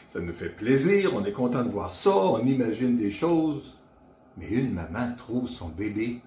Ça 0.08 0.20
nous 0.20 0.32
fait 0.32 0.50
plaisir, 0.50 1.10
on 1.12 1.24
est 1.24 1.32
content 1.32 1.64
de 1.64 1.68
voir 1.68 1.96
ça, 1.96 2.16
on 2.16 2.46
imagine 2.46 2.96
des 2.96 3.10
choses. 3.10 3.76
Mais 4.36 4.46
une 4.46 4.72
maman 4.72 5.12
trouve 5.18 5.48
son 5.48 5.66
bébé 5.66 6.20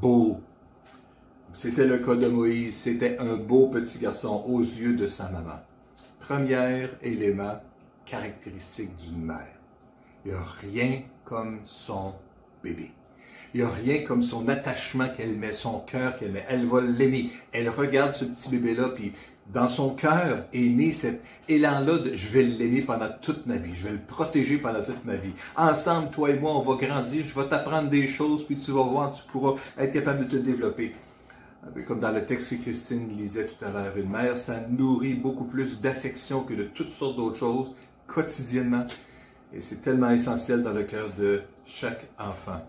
beau. 0.00 0.40
C'était 1.52 1.86
le 1.86 1.98
cas 1.98 2.14
de 2.14 2.28
Moïse, 2.28 2.76
c'était 2.76 3.18
un 3.18 3.36
beau 3.36 3.66
petit 3.66 3.98
garçon 3.98 4.42
aux 4.48 4.62
yeux 4.62 4.96
de 4.96 5.06
sa 5.06 5.28
maman. 5.28 5.60
Premier 6.18 6.86
élément 7.02 7.60
caractéristique 8.06 8.96
d'une 8.96 9.22
mère. 9.22 9.59
Il 10.24 10.32
n'y 10.32 10.36
a 10.36 10.44
rien 10.62 11.02
comme 11.24 11.60
son 11.64 12.14
bébé. 12.62 12.92
Il 13.52 13.60
n'y 13.60 13.66
a 13.66 13.70
rien 13.70 14.04
comme 14.04 14.22
son 14.22 14.48
attachement 14.48 15.08
qu'elle 15.08 15.34
met, 15.34 15.52
son 15.52 15.80
cœur 15.80 16.16
qu'elle 16.16 16.32
met. 16.32 16.44
Elle 16.48 16.66
va 16.66 16.80
l'aimer. 16.80 17.30
Elle 17.52 17.68
regarde 17.68 18.14
ce 18.14 18.24
petit 18.24 18.50
bébé-là, 18.50 18.90
puis 18.90 19.12
dans 19.52 19.68
son 19.68 19.90
cœur 19.90 20.44
est 20.52 20.68
né 20.68 20.92
cet 20.92 21.22
élan-là 21.48 21.98
de 21.98 22.14
je 22.14 22.28
vais 22.28 22.42
l'aimer 22.42 22.82
pendant 22.82 23.08
toute 23.20 23.46
ma 23.46 23.56
vie, 23.56 23.74
je 23.74 23.84
vais 23.84 23.92
le 23.92 23.98
protéger 23.98 24.58
pendant 24.58 24.82
toute 24.82 25.04
ma 25.04 25.16
vie. 25.16 25.32
Ensemble, 25.56 26.10
toi 26.10 26.30
et 26.30 26.38
moi, 26.38 26.52
on 26.56 26.62
va 26.62 26.76
grandir, 26.76 27.24
je 27.26 27.34
vais 27.34 27.48
t'apprendre 27.48 27.90
des 27.90 28.06
choses, 28.06 28.46
puis 28.46 28.56
tu 28.56 28.70
vas 28.70 28.84
voir, 28.84 29.10
tu 29.10 29.22
pourras 29.24 29.54
être 29.76 29.92
capable 29.92 30.26
de 30.26 30.36
te 30.36 30.36
développer. 30.36 30.94
Comme 31.86 31.98
dans 31.98 32.12
le 32.12 32.24
texte 32.24 32.50
que 32.50 32.62
Christine 32.62 33.16
lisait 33.16 33.48
tout 33.48 33.64
à 33.64 33.70
l'heure, 33.70 33.96
une 33.96 34.08
mère, 34.08 34.36
ça 34.36 34.60
nourrit 34.68 35.14
beaucoup 35.14 35.44
plus 35.44 35.80
d'affection 35.80 36.42
que 36.42 36.54
de 36.54 36.64
toutes 36.64 36.92
sortes 36.92 37.16
d'autres 37.16 37.38
choses 37.38 37.74
quotidiennement. 38.06 38.86
Et 39.52 39.60
c'est 39.60 39.82
tellement 39.82 40.10
essentiel 40.10 40.62
dans 40.62 40.72
le 40.72 40.84
cœur 40.84 41.08
de 41.18 41.42
chaque 41.64 42.06
enfant. 42.18 42.60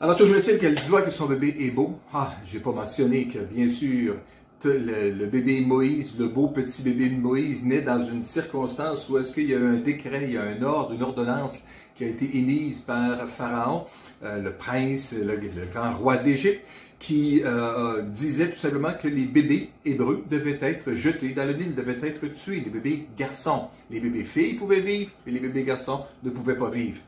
Alors, 0.00 0.16
toujours 0.16 0.36
est-il 0.36 0.58
qu'elle 0.58 0.78
voit 0.88 1.02
que 1.02 1.10
son 1.10 1.26
bébé 1.26 1.54
est 1.60 1.70
beau. 1.70 1.98
Ah, 2.12 2.32
j'ai 2.44 2.60
pas 2.60 2.72
mentionné 2.72 3.28
que, 3.28 3.38
bien 3.38 3.70
sûr, 3.70 4.16
le, 4.64 5.26
bébé 5.26 5.60
Moïse, 5.60 6.16
le 6.18 6.28
beau 6.28 6.48
petit 6.48 6.82
bébé 6.82 7.10
Moïse, 7.10 7.64
naît 7.64 7.82
dans 7.82 8.04
une 8.04 8.22
circonstance 8.22 9.08
où 9.08 9.18
est-ce 9.18 9.32
qu'il 9.32 9.48
y 9.48 9.54
a 9.54 9.58
eu 9.58 9.66
un 9.66 9.80
décret, 9.80 10.24
il 10.24 10.32
y 10.32 10.38
a 10.38 10.42
un 10.42 10.62
ordre, 10.62 10.92
une 10.92 11.02
ordonnance 11.02 11.62
qui 11.94 12.04
a 12.04 12.08
été 12.08 12.36
émise 12.36 12.80
par 12.80 13.26
Pharaon, 13.26 13.86
euh, 14.22 14.40
le 14.40 14.52
prince, 14.52 15.14
le 15.14 15.66
grand 15.72 15.94
roi 15.94 16.16
d'Égypte, 16.16 16.62
qui 17.06 17.40
euh, 17.44 18.02
disait 18.02 18.50
tout 18.50 18.58
simplement 18.58 18.92
que 19.00 19.06
les 19.06 19.26
bébés 19.26 19.70
hébreux 19.84 20.24
devaient 20.28 20.58
être 20.60 20.92
jetés 20.94 21.28
dans 21.34 21.44
le 21.44 21.52
Nil, 21.52 21.76
devaient 21.76 22.04
être 22.04 22.26
tués, 22.26 22.58
les 22.64 22.68
bébés 22.68 23.06
garçons. 23.16 23.68
Les 23.92 24.00
bébés 24.00 24.24
filles 24.24 24.54
pouvaient 24.54 24.80
vivre, 24.80 25.12
et 25.24 25.30
les 25.30 25.38
bébés 25.38 25.62
garçons 25.62 26.00
ne 26.24 26.30
pouvaient 26.30 26.56
pas 26.56 26.68
vivre. 26.68 26.98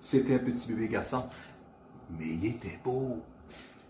C'était 0.00 0.36
un 0.36 0.38
petit 0.38 0.72
bébé 0.72 0.88
garçon, 0.88 1.24
mais 2.18 2.28
il 2.28 2.46
était 2.46 2.78
beau. 2.82 3.20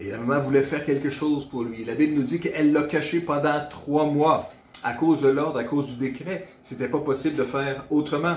Et 0.01 0.11
la 0.11 0.19
maman 0.19 0.41
voulait 0.41 0.63
faire 0.63 0.85
quelque 0.85 1.11
chose 1.11 1.49
pour 1.49 1.63
lui. 1.63 1.85
La 1.85 1.95
Bible 1.95 2.15
nous 2.15 2.25
dit 2.25 2.41
qu'elle 2.41 2.73
l'a 2.73 2.83
caché 2.83 3.21
pendant 3.21 3.65
trois 3.71 4.07
mois 4.07 4.51
à 4.83 4.95
cause 4.95 5.23
de 5.23 5.29
l'ordre, 5.29 5.61
à 5.61 5.65
cause 5.65 5.97
du 5.97 6.11
décret. 6.11 6.49
C'était 6.65 6.89
pas 6.89 6.99
possible 6.99 7.37
de 7.37 7.45
faire 7.45 7.85
autrement. 7.89 8.35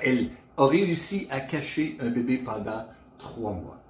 Elle 0.00 0.28
a 0.58 0.66
réussi 0.66 1.28
à 1.30 1.40
cacher 1.40 1.96
un 1.98 2.10
bébé 2.10 2.36
pendant 2.36 2.84
trois 3.16 3.52
mois. 3.54 3.81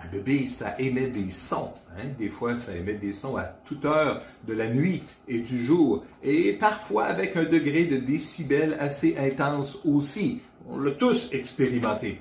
Un 0.00 0.06
bébé, 0.06 0.46
ça 0.46 0.78
émet 0.78 1.08
des 1.08 1.30
sons. 1.30 1.72
Hein? 1.92 2.04
Des 2.18 2.28
fois, 2.28 2.58
ça 2.58 2.76
émet 2.76 2.94
des 2.94 3.12
sons 3.12 3.36
à 3.36 3.44
toute 3.64 3.84
heure 3.84 4.22
de 4.46 4.54
la 4.54 4.68
nuit 4.68 5.02
et 5.26 5.40
du 5.40 5.64
jour. 5.64 6.04
Et 6.22 6.52
parfois 6.52 7.04
avec 7.04 7.36
un 7.36 7.44
degré 7.44 7.84
de 7.84 7.96
décibel 7.96 8.76
assez 8.78 9.16
intense 9.18 9.78
aussi. 9.84 10.40
On 10.70 10.78
l'a 10.78 10.92
tous 10.92 11.32
expérimenté. 11.32 12.20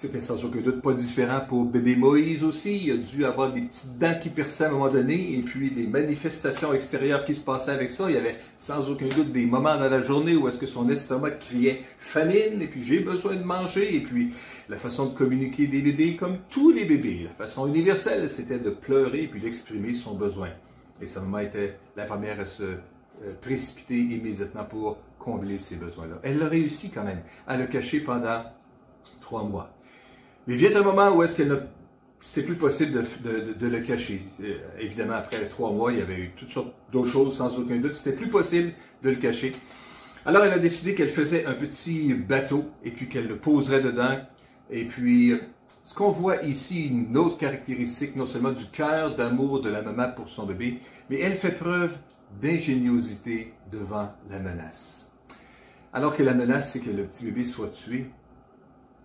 C'était 0.00 0.20
sans 0.20 0.44
aucun 0.44 0.60
doute 0.60 0.80
pas 0.80 0.94
différent 0.94 1.40
pour 1.48 1.64
bébé 1.64 1.96
Moïse 1.96 2.44
aussi. 2.44 2.84
Il 2.84 2.92
a 2.92 2.96
dû 2.98 3.24
avoir 3.24 3.52
des 3.52 3.62
petites 3.62 3.98
dents 3.98 4.14
qui 4.22 4.28
perçaient 4.28 4.66
à 4.66 4.68
un 4.68 4.70
moment 4.70 4.88
donné, 4.88 5.36
et 5.36 5.42
puis 5.42 5.72
des 5.72 5.88
manifestations 5.88 6.72
extérieures 6.72 7.24
qui 7.24 7.34
se 7.34 7.44
passaient 7.44 7.72
avec 7.72 7.90
ça. 7.90 8.08
Il 8.08 8.14
y 8.14 8.16
avait 8.16 8.36
sans 8.58 8.88
aucun 8.92 9.08
doute 9.08 9.32
des 9.32 9.44
moments 9.44 9.76
dans 9.76 9.90
la 9.90 10.00
journée 10.04 10.36
où 10.36 10.46
est-ce 10.46 10.60
que 10.60 10.66
son 10.66 10.88
estomac 10.88 11.32
criait 11.32 11.82
famine, 11.98 12.62
et 12.62 12.68
puis 12.68 12.84
j'ai 12.84 13.00
besoin 13.00 13.34
de 13.34 13.42
manger, 13.42 13.96
et 13.96 13.98
puis 13.98 14.32
la 14.68 14.76
façon 14.76 15.06
de 15.06 15.14
communiquer 15.14 15.66
des 15.66 15.82
bébés 15.82 16.14
comme 16.14 16.36
tous 16.48 16.70
les 16.70 16.84
bébés. 16.84 17.24
La 17.24 17.32
façon 17.32 17.66
universelle, 17.66 18.30
c'était 18.30 18.60
de 18.60 18.70
pleurer, 18.70 19.24
et 19.24 19.26
puis 19.26 19.40
d'exprimer 19.40 19.94
son 19.94 20.14
besoin. 20.14 20.50
Et 21.02 21.08
sa 21.08 21.22
maman 21.22 21.40
était 21.40 21.76
la 21.96 22.04
première 22.04 22.38
à 22.38 22.46
se 22.46 22.62
euh, 22.62 23.34
précipiter 23.40 23.98
immédiatement 23.98 24.64
pour 24.64 24.98
combler 25.18 25.58
ces 25.58 25.74
besoins-là. 25.74 26.20
Elle 26.22 26.40
a 26.40 26.46
réussi 26.46 26.92
quand 26.92 27.02
même 27.02 27.22
à 27.48 27.56
le 27.56 27.66
cacher 27.66 27.98
pendant 27.98 28.44
trois 29.20 29.42
mois. 29.42 29.74
Mais 30.48 30.56
vient 30.56 30.74
un 30.74 30.82
moment 30.82 31.10
où 31.10 31.22
est-ce 31.22 31.36
qu'elle 31.36 31.48
n'a 31.48 31.60
c'était 32.20 32.42
plus 32.42 32.56
possible 32.56 33.04
de, 33.22 33.66
le 33.68 33.78
cacher. 33.80 34.20
Euh, 34.42 34.58
évidemment, 34.80 35.14
après 35.14 35.46
trois 35.46 35.70
mois, 35.70 35.92
il 35.92 36.00
y 36.00 36.02
avait 36.02 36.16
eu 36.16 36.32
toutes 36.36 36.50
sortes 36.50 36.74
d'autres 36.90 37.08
choses, 37.08 37.36
sans 37.36 37.56
aucun 37.60 37.76
doute. 37.76 37.94
C'était 37.94 38.16
plus 38.16 38.28
possible 38.28 38.72
de 39.04 39.10
le 39.10 39.16
cacher. 39.16 39.52
Alors, 40.26 40.44
elle 40.44 40.52
a 40.52 40.58
décidé 40.58 40.96
qu'elle 40.96 41.10
faisait 41.10 41.46
un 41.46 41.54
petit 41.54 42.12
bateau 42.14 42.64
et 42.82 42.90
puis 42.90 43.08
qu'elle 43.08 43.28
le 43.28 43.36
poserait 43.36 43.80
dedans. 43.80 44.16
Et 44.68 44.84
puis, 44.84 45.32
ce 45.84 45.94
qu'on 45.94 46.10
voit 46.10 46.42
ici, 46.42 46.88
une 46.88 47.16
autre 47.16 47.38
caractéristique, 47.38 48.16
non 48.16 48.26
seulement 48.26 48.52
du 48.52 48.66
cœur 48.66 49.14
d'amour 49.14 49.60
de 49.60 49.70
la 49.70 49.82
maman 49.82 50.10
pour 50.10 50.28
son 50.28 50.44
bébé, 50.44 50.80
mais 51.08 51.20
elle 51.20 51.34
fait 51.34 51.56
preuve 51.56 51.96
d'ingéniosité 52.42 53.54
devant 53.70 54.12
la 54.28 54.40
menace. 54.40 55.12
Alors 55.92 56.16
que 56.16 56.22
la 56.22 56.34
menace, 56.34 56.72
c'est 56.72 56.80
que 56.80 56.90
le 56.90 57.04
petit 57.04 57.26
bébé 57.26 57.44
soit 57.44 57.68
tué, 57.68 58.10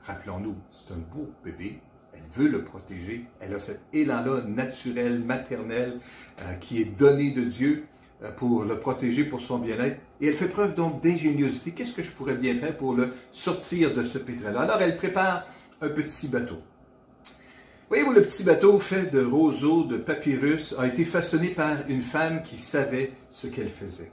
Rappelons-nous, 0.05 0.55
c'est 0.72 0.93
un 0.93 0.98
beau 0.98 1.29
bébé. 1.45 1.79
Elle 2.13 2.22
veut 2.31 2.50
le 2.50 2.63
protéger. 2.63 3.25
Elle 3.39 3.53
a 3.53 3.60
cet 3.60 3.81
élan-là 3.93 4.43
naturel, 4.48 5.19
maternel, 5.19 6.00
euh, 6.41 6.53
qui 6.55 6.81
est 6.81 6.98
donné 6.98 7.31
de 7.31 7.41
Dieu 7.41 7.86
euh, 8.22 8.31
pour 8.31 8.65
le 8.65 8.79
protéger, 8.79 9.24
pour 9.24 9.39
son 9.39 9.60
bien-être. 9.60 9.98
Et 10.19 10.27
elle 10.27 10.36
fait 10.36 10.50
preuve 10.50 10.75
donc 10.75 11.01
d'ingéniosité. 11.01 11.72
Qu'est-ce 11.72 11.95
que 11.95 12.03
je 12.03 12.12
pourrais 12.12 12.36
bien 12.36 12.55
faire 12.55 12.77
pour 12.77 12.93
le 12.93 13.13
sortir 13.31 13.93
de 13.93 14.03
ce 14.03 14.17
pétrin-là? 14.17 14.62
Alors, 14.62 14.81
elle 14.81 14.98
prépare 14.98 15.48
un 15.81 15.89
petit 15.89 16.27
bateau. 16.27 16.57
Voyez-vous, 17.88 18.13
le 18.13 18.24
petit 18.24 18.43
bateau 18.43 18.79
fait 18.79 19.10
de 19.12 19.24
roseaux, 19.24 19.86
de 19.86 19.98
papyrus, 19.98 20.75
a 20.77 20.88
été 20.88 21.05
façonné 21.05 21.50
par 21.50 21.77
une 21.88 22.01
femme 22.01 22.43
qui 22.43 22.57
savait 22.57 23.13
ce 23.29 23.48
qu'elle 23.48 23.69
faisait. 23.69 24.12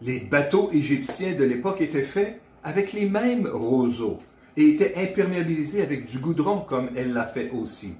Les 0.00 0.20
bateaux 0.20 0.70
égyptiens 0.72 1.34
de 1.34 1.44
l'époque 1.44 1.80
étaient 1.80 2.02
faits 2.02 2.40
avec 2.62 2.92
les 2.92 3.08
mêmes 3.08 3.46
roseaux 3.46 4.20
et 4.56 4.68
était 4.68 4.94
imperméabilisé 4.96 5.82
avec 5.82 6.06
du 6.06 6.18
goudron 6.18 6.60
comme 6.60 6.90
elle 6.96 7.12
l'a 7.12 7.26
fait 7.26 7.50
aussi. 7.50 7.94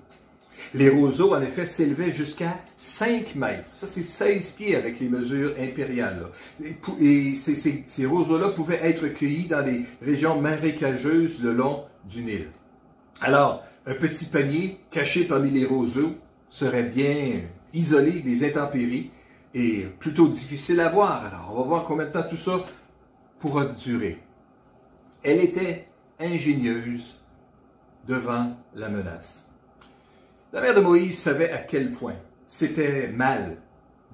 Les 0.75 0.89
roseaux, 0.89 1.35
en 1.35 1.41
effet, 1.43 1.67
s'élevaient 1.67 2.13
jusqu'à 2.13 2.59
5 2.77 3.35
mètres. 3.37 3.69
Ça, 3.73 3.87
c'est 3.87 4.03
16 4.03 4.53
pieds 4.53 4.75
avec 4.75 4.99
les 5.01 5.09
mesures 5.09 5.55
impériales. 5.61 6.27
Et 7.01 7.35
ces 7.37 8.07
roseaux-là 8.07 8.49
pouvaient 8.49 8.81
être 8.83 9.07
cueillis 9.09 9.47
dans 9.47 9.65
les 9.65 9.83
régions 10.03 10.41
marécageuses 10.41 11.41
le 11.41 11.53
long 11.53 11.85
du 12.09 12.25
Nil. 12.25 12.49
Alors, 13.21 13.65
un 13.87 13.95
petit 13.95 14.25
panier 14.25 14.81
caché 14.91 15.25
parmi 15.25 15.51
les 15.51 15.65
roseaux 15.65 16.15
serait 16.49 16.85
bien 16.85 17.43
isolé 17.73 18.23
des 18.23 18.45
intempéries 18.45 19.11
et 19.55 19.87
plutôt 19.99 20.27
difficile 20.27 20.81
à 20.81 20.89
voir. 20.89 21.25
Alors, 21.27 21.53
on 21.53 21.61
va 21.61 21.67
voir 21.67 21.85
combien 21.85 22.07
de 22.07 22.13
temps 22.13 22.27
tout 22.29 22.37
ça 22.37 22.65
pourra 23.39 23.67
durer. 23.67 24.19
Elle 25.23 25.41
était 25.41 25.85
ingénieuse 26.21 27.21
devant 28.07 28.57
la 28.75 28.89
menace. 28.89 29.49
La 30.53 30.61
mère 30.61 30.75
de 30.75 30.81
Moïse 30.81 31.19
savait 31.19 31.51
à 31.51 31.59
quel 31.59 31.93
point 31.93 32.17
c'était 32.47 33.09
mal 33.09 33.57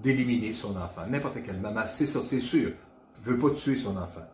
d'éliminer 0.03 0.53
son 0.53 0.77
enfant. 0.77 1.03
N'importe 1.09 1.43
quelle 1.45 1.61
maman, 1.61 1.83
c'est 1.87 2.07
ça, 2.07 2.21
c'est 2.25 2.41
sûr, 2.41 2.73
veut 3.23 3.39
pas 3.39 3.51
tuer 3.51 3.77
son 3.77 3.97
enfant. 3.97 4.27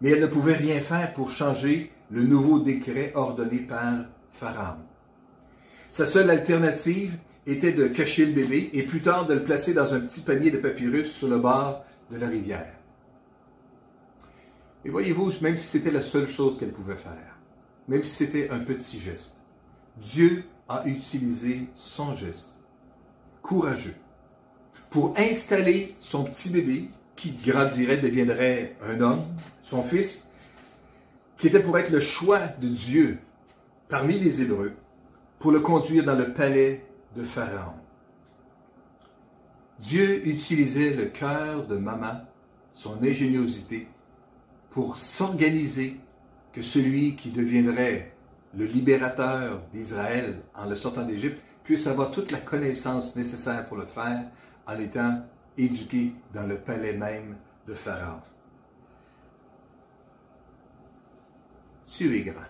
Mais 0.00 0.10
elle 0.10 0.20
ne 0.20 0.26
pouvait 0.26 0.54
rien 0.54 0.80
faire 0.80 1.12
pour 1.12 1.30
changer 1.30 1.92
le 2.10 2.22
nouveau 2.22 2.58
décret 2.58 3.12
ordonné 3.14 3.58
par 3.58 4.06
Pharaon. 4.30 4.78
Sa 5.90 6.06
seule 6.06 6.30
alternative 6.30 7.16
était 7.46 7.72
de 7.72 7.86
cacher 7.86 8.26
le 8.26 8.32
bébé 8.32 8.70
et 8.72 8.82
plus 8.82 9.00
tard 9.00 9.26
de 9.26 9.34
le 9.34 9.42
placer 9.42 9.72
dans 9.72 9.94
un 9.94 10.00
petit 10.00 10.20
panier 10.20 10.50
de 10.50 10.58
papyrus 10.58 11.12
sur 11.12 11.28
le 11.28 11.38
bord 11.38 11.84
de 12.10 12.18
la 12.18 12.26
rivière. 12.26 12.75
Et 14.86 14.88
voyez-vous, 14.88 15.32
même 15.40 15.56
si 15.56 15.66
c'était 15.66 15.90
la 15.90 16.00
seule 16.00 16.28
chose 16.28 16.60
qu'elle 16.60 16.70
pouvait 16.70 16.94
faire, 16.94 17.40
même 17.88 18.04
si 18.04 18.24
c'était 18.24 18.50
un 18.50 18.60
petit 18.60 19.00
geste, 19.00 19.38
Dieu 19.96 20.44
a 20.68 20.86
utilisé 20.86 21.66
son 21.74 22.14
geste 22.14 22.54
courageux 23.42 23.96
pour 24.88 25.12
installer 25.18 25.96
son 25.98 26.22
petit 26.22 26.50
bébé 26.50 26.88
qui 27.16 27.32
grandirait, 27.32 27.96
deviendrait 27.96 28.76
un 28.80 29.00
homme, 29.00 29.24
son 29.64 29.82
fils, 29.82 30.28
qui 31.36 31.48
était 31.48 31.62
pour 31.62 31.76
être 31.78 31.90
le 31.90 31.98
choix 31.98 32.38
de 32.60 32.68
Dieu 32.68 33.18
parmi 33.88 34.20
les 34.20 34.40
Hébreux 34.40 34.72
pour 35.40 35.50
le 35.50 35.58
conduire 35.58 36.04
dans 36.04 36.14
le 36.14 36.32
palais 36.32 36.86
de 37.16 37.24
Pharaon. 37.24 37.74
Dieu 39.80 40.28
utilisait 40.28 40.94
le 40.94 41.06
cœur 41.06 41.66
de 41.66 41.76
maman, 41.76 42.20
son 42.70 43.02
ingéniosité, 43.02 43.88
pour 44.76 44.98
s'organiser 44.98 45.98
que 46.52 46.60
celui 46.60 47.16
qui 47.16 47.30
deviendrait 47.30 48.12
le 48.54 48.66
libérateur 48.66 49.62
d'Israël 49.72 50.42
en 50.54 50.66
le 50.66 50.74
sortant 50.74 51.06
d'Égypte 51.06 51.40
puisse 51.64 51.86
avoir 51.86 52.10
toute 52.10 52.30
la 52.30 52.40
connaissance 52.40 53.16
nécessaire 53.16 53.66
pour 53.68 53.78
le 53.78 53.86
faire 53.86 54.26
en 54.66 54.78
étant 54.78 55.22
éduqué 55.56 56.12
dans 56.34 56.46
le 56.46 56.58
palais 56.58 56.92
même 56.92 57.36
de 57.66 57.72
Pharaon. 57.72 58.20
Dieu 61.88 62.14
est 62.14 62.24
grand. 62.24 62.42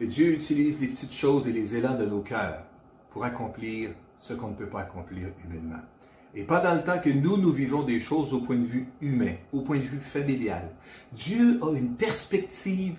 Et 0.00 0.06
Dieu 0.06 0.34
utilise 0.34 0.80
les 0.80 0.86
petites 0.86 1.14
choses 1.14 1.48
et 1.48 1.52
les 1.52 1.74
élans 1.74 1.98
de 1.98 2.06
nos 2.06 2.20
cœurs 2.20 2.64
pour 3.10 3.24
accomplir 3.24 3.90
ce 4.18 4.34
qu'on 4.34 4.50
ne 4.50 4.54
peut 4.54 4.68
pas 4.68 4.82
accomplir 4.82 5.30
humainement. 5.44 5.82
Et 6.38 6.42
pas 6.42 6.60
dans 6.60 6.74
le 6.74 6.82
temps 6.82 6.98
que 7.02 7.08
nous, 7.08 7.38
nous 7.38 7.50
vivons 7.50 7.82
des 7.82 7.98
choses 7.98 8.34
au 8.34 8.40
point 8.40 8.56
de 8.56 8.66
vue 8.66 8.86
humain, 9.00 9.32
au 9.54 9.62
point 9.62 9.78
de 9.78 9.82
vue 9.82 9.98
familial. 9.98 10.68
Dieu 11.14 11.58
a 11.62 11.74
une 11.74 11.94
perspective 11.94 12.94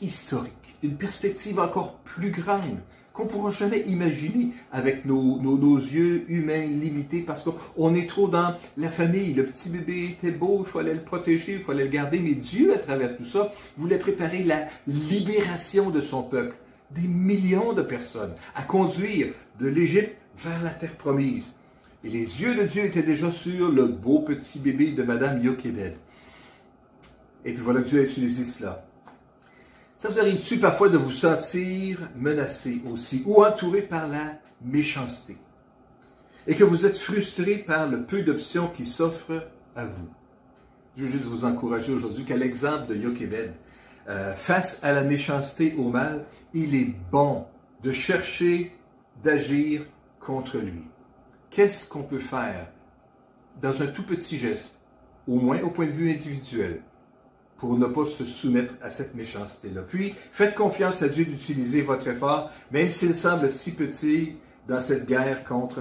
historique, 0.00 0.52
une 0.84 0.94
perspective 0.94 1.58
encore 1.58 1.94
plus 2.04 2.30
grande 2.30 2.78
qu'on 3.12 3.24
ne 3.24 3.28
pourra 3.28 3.50
jamais 3.50 3.80
imaginer 3.80 4.50
avec 4.70 5.04
nos, 5.04 5.38
nos, 5.40 5.76
yeux 5.76 6.24
humains 6.30 6.64
limités 6.64 7.20
parce 7.20 7.44
qu'on 7.44 7.94
est 7.96 8.08
trop 8.08 8.28
dans 8.28 8.54
la 8.76 8.88
famille. 8.88 9.34
Le 9.34 9.44
petit 9.44 9.68
bébé 9.68 10.04
était 10.04 10.30
beau, 10.30 10.64
il 10.64 10.70
fallait 10.70 10.94
le 10.94 11.02
protéger, 11.02 11.54
il 11.54 11.60
fallait 11.60 11.84
le 11.84 11.90
garder. 11.90 12.20
Mais 12.20 12.34
Dieu, 12.34 12.72
à 12.72 12.78
travers 12.78 13.16
tout 13.16 13.26
ça, 13.26 13.52
voulait 13.76 13.98
préparer 13.98 14.44
la 14.44 14.66
libération 14.86 15.90
de 15.90 16.00
son 16.00 16.22
peuple, 16.22 16.54
des 16.92 17.08
millions 17.08 17.72
de 17.72 17.82
personnes, 17.82 18.34
à 18.54 18.62
conduire 18.62 19.28
de 19.60 19.66
l'Égypte 19.66 20.16
vers 20.36 20.62
la 20.62 20.70
terre 20.70 20.96
promise. 20.96 21.56
Et 22.04 22.08
les 22.08 22.42
yeux 22.42 22.54
de 22.54 22.64
Dieu 22.64 22.84
étaient 22.84 23.02
déjà 23.02 23.30
sur 23.30 23.70
le 23.70 23.86
beau 23.86 24.20
petit 24.20 24.58
bébé 24.58 24.92
de 24.92 25.02
Madame 25.02 25.42
Yochebed. 25.42 25.94
Et 27.44 27.52
puis 27.52 27.62
voilà, 27.62 27.80
Dieu 27.80 28.00
a 28.00 28.02
utilisé 28.04 28.44
cela 28.44 28.84
ça 30.02 30.08
vous 30.08 30.18
arrive-tu 30.18 30.58
parfois 30.58 30.88
de 30.88 30.96
vous 30.96 31.12
sentir 31.12 32.10
menacé 32.16 32.82
aussi 32.90 33.22
ou 33.24 33.44
entouré 33.44 33.82
par 33.82 34.08
la 34.08 34.36
méchanceté 34.60 35.36
et 36.48 36.56
que 36.56 36.64
vous 36.64 36.86
êtes 36.86 36.96
frustré 36.96 37.58
par 37.58 37.88
le 37.88 38.02
peu 38.02 38.22
d'options 38.22 38.66
qui 38.66 38.84
s'offrent 38.84 39.46
à 39.76 39.86
vous? 39.86 40.08
Je 40.96 41.04
veux 41.04 41.08
juste 41.08 41.26
vous 41.26 41.44
encourager 41.44 41.92
aujourd'hui 41.92 42.24
qu'à 42.24 42.36
l'exemple 42.36 42.88
de 42.88 42.96
Yochebed, 42.96 43.52
euh, 44.08 44.34
face 44.34 44.80
à 44.82 44.90
la 44.90 45.04
méchanceté, 45.04 45.72
au 45.78 45.88
mal, 45.88 46.24
il 46.52 46.74
est 46.74 46.96
bon 47.12 47.46
de 47.84 47.92
chercher 47.92 48.76
d'agir 49.22 49.82
contre 50.18 50.58
lui. 50.58 50.82
Qu'est-ce 51.52 51.86
qu'on 51.86 52.02
peut 52.02 52.18
faire 52.18 52.68
dans 53.60 53.82
un 53.82 53.86
tout 53.86 54.04
petit 54.04 54.38
geste, 54.38 54.80
au 55.28 55.36
moins 55.36 55.60
au 55.60 55.68
point 55.68 55.84
de 55.84 55.90
vue 55.90 56.10
individuel, 56.10 56.80
pour 57.58 57.78
ne 57.78 57.86
pas 57.86 58.06
se 58.06 58.24
soumettre 58.24 58.72
à 58.80 58.88
cette 58.88 59.14
méchanceté-là? 59.14 59.82
Puis, 59.82 60.14
faites 60.30 60.54
confiance 60.54 61.02
à 61.02 61.08
Dieu 61.08 61.26
d'utiliser 61.26 61.82
votre 61.82 62.08
effort, 62.08 62.50
même 62.70 62.88
s'il 62.88 63.14
semble 63.14 63.50
si 63.50 63.74
petit, 63.74 64.36
dans 64.66 64.80
cette 64.80 65.06
guerre 65.06 65.44
contre 65.44 65.80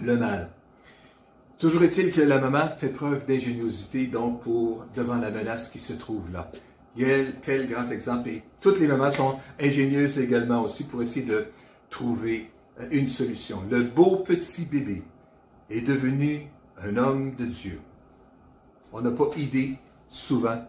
le 0.00 0.16
mal. 0.16 0.52
Toujours 1.58 1.82
est-il 1.82 2.12
que 2.12 2.20
la 2.20 2.38
maman 2.38 2.68
fait 2.76 2.90
preuve 2.90 3.26
d'ingéniosité, 3.26 4.06
donc, 4.06 4.42
pour, 4.42 4.84
devant 4.94 5.16
la 5.16 5.32
menace 5.32 5.68
qui 5.68 5.80
se 5.80 5.94
trouve 5.94 6.30
là. 6.30 6.48
Quel, 6.96 7.34
quel 7.42 7.68
grand 7.68 7.90
exemple. 7.90 8.28
Et 8.28 8.44
toutes 8.60 8.78
les 8.78 8.86
mamans 8.86 9.10
sont 9.10 9.36
ingénieuses 9.60 10.20
également 10.20 10.62
aussi 10.62 10.84
pour 10.84 11.02
essayer 11.02 11.26
de 11.26 11.46
trouver 11.90 12.52
une 12.90 13.08
solution. 13.08 13.62
Le 13.70 13.82
beau 13.82 14.16
petit 14.16 14.66
bébé 14.66 15.02
est 15.70 15.80
devenu 15.80 16.46
un 16.78 16.96
homme 16.96 17.34
de 17.36 17.46
Dieu. 17.46 17.80
On 18.92 19.00
n'a 19.00 19.10
pas 19.10 19.30
idée 19.36 19.78
souvent 20.06 20.62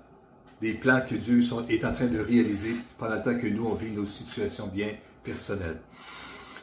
des 0.61 0.73
plans 0.73 1.01
que 1.07 1.15
Dieu 1.15 1.39
est 1.69 1.85
en 1.85 1.93
train 1.93 2.07
de 2.07 2.19
réaliser 2.19 2.75
pendant 2.97 3.15
le 3.15 3.23
temps 3.23 3.37
que 3.37 3.47
nous, 3.47 3.65
on 3.65 3.95
nos 3.95 4.05
situations 4.05 4.67
bien 4.67 4.89
personnelles. 5.23 5.79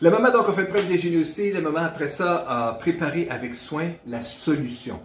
La 0.00 0.10
maman 0.10 0.32
donc 0.32 0.48
a 0.48 0.52
fait 0.52 0.64
preuve 0.64 0.88
d'ingéniosité. 0.88 1.52
La 1.52 1.60
maman, 1.60 1.78
après 1.78 2.08
ça, 2.08 2.44
a 2.48 2.74
préparé 2.74 3.28
avec 3.30 3.54
soin 3.54 3.84
la 4.06 4.22
solution. 4.22 5.00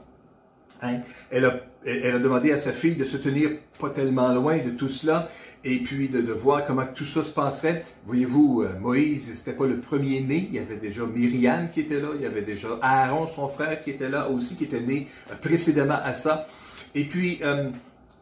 Hein? 0.82 1.02
Elle, 1.30 1.46
a, 1.46 1.60
elle, 1.86 2.16
a, 2.16 2.20
demandé 2.20 2.52
à 2.52 2.58
sa 2.58 2.72
fille 2.72 2.96
de 2.96 3.04
se 3.04 3.18
tenir 3.18 3.52
pas 3.80 3.92
tellement 3.92 4.34
loin 4.34 4.58
de 4.58 4.72
tout 4.72 4.90
cela 4.90 5.30
et 5.64 5.80
puis 5.80 6.08
de, 6.08 6.22
de 6.22 6.32
voir 6.32 6.66
comment 6.66 6.86
tout 6.86 7.06
ça 7.06 7.24
se 7.24 7.32
passerait. 7.32 7.86
Voyez-vous, 8.06 8.64
euh, 8.64 8.80
Moïse, 8.80 9.34
c'était 9.34 9.56
pas 9.56 9.68
le 9.68 9.80
premier 9.80 10.22
né. 10.22 10.48
Il 10.50 10.56
y 10.56 10.60
avait 10.60 10.78
déjà 10.78 11.06
Myriam 11.06 11.70
qui 11.74 11.82
était 11.82 12.00
là. 12.00 12.10
Il 12.16 12.22
y 12.22 12.26
avait 12.26 12.42
déjà 12.42 12.70
Aaron, 12.82 13.28
son 13.28 13.48
frère, 13.48 13.84
qui 13.84 13.92
était 13.92 14.10
là 14.10 14.30
aussi, 14.30 14.56
qui 14.56 14.66
était 14.66 14.82
né 14.82 15.08
euh, 15.32 15.36
précédemment 15.36 16.00
à 16.04 16.14
ça. 16.14 16.48
Et 16.96 17.04
puis, 17.04 17.40
euh, 17.44 17.70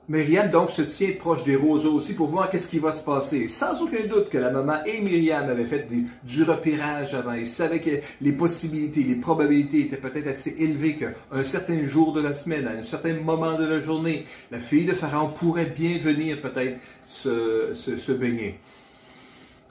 Myriam 0.10 0.50
donc 0.50 0.72
se 0.72 0.84
tient 0.84 1.12
proche 1.20 1.43
des 1.43 1.58
roseaux 1.58 1.96
aussi 1.96 2.13
pour 2.13 2.28
voir 2.28 2.50
qu'est-ce 2.50 2.70
qui 2.70 2.80
va 2.80 2.93
se 2.93 3.04
passer. 3.04 3.50
Sans 3.50 3.82
aucun 3.82 4.06
doute 4.08 4.30
que 4.30 4.38
la 4.38 4.52
maman 4.52 4.82
et 4.86 5.02
Myriam 5.02 5.50
avaient 5.50 5.65
fait 5.65 5.86
du 6.24 6.43
repérage 6.43 7.13
avant. 7.13 7.34
Ils 7.34 7.46
savaient 7.46 7.82
que 7.82 7.89
les 8.22 8.32
possibilités, 8.32 9.04
les 9.04 9.15
probabilités 9.15 9.82
étaient 9.82 9.98
peut-être 9.98 10.28
assez 10.28 10.56
élevées 10.60 10.96
qu'à 10.96 11.08
un 11.34 11.43
certain 11.43 11.86
jour 11.86 12.13
de 12.13 12.22
la 12.22 12.32
semaine, 12.32 12.67
à 12.67 12.80
un 12.80 12.84
certain 12.84 13.15
moment 13.15 13.58
de 13.58 13.65
la 13.65 13.82
journée, 13.82 14.26
la 14.50 14.60
fille 14.60 14.86
de 14.86 14.93
Pharaon 14.93 15.28
pourrait 15.28 15.74
bien 15.78 15.98
venir 15.98 16.41
peut-être 16.41 16.80
se, 17.06 17.74
se, 17.76 17.98
se 17.98 18.12
baigner. 18.13 18.60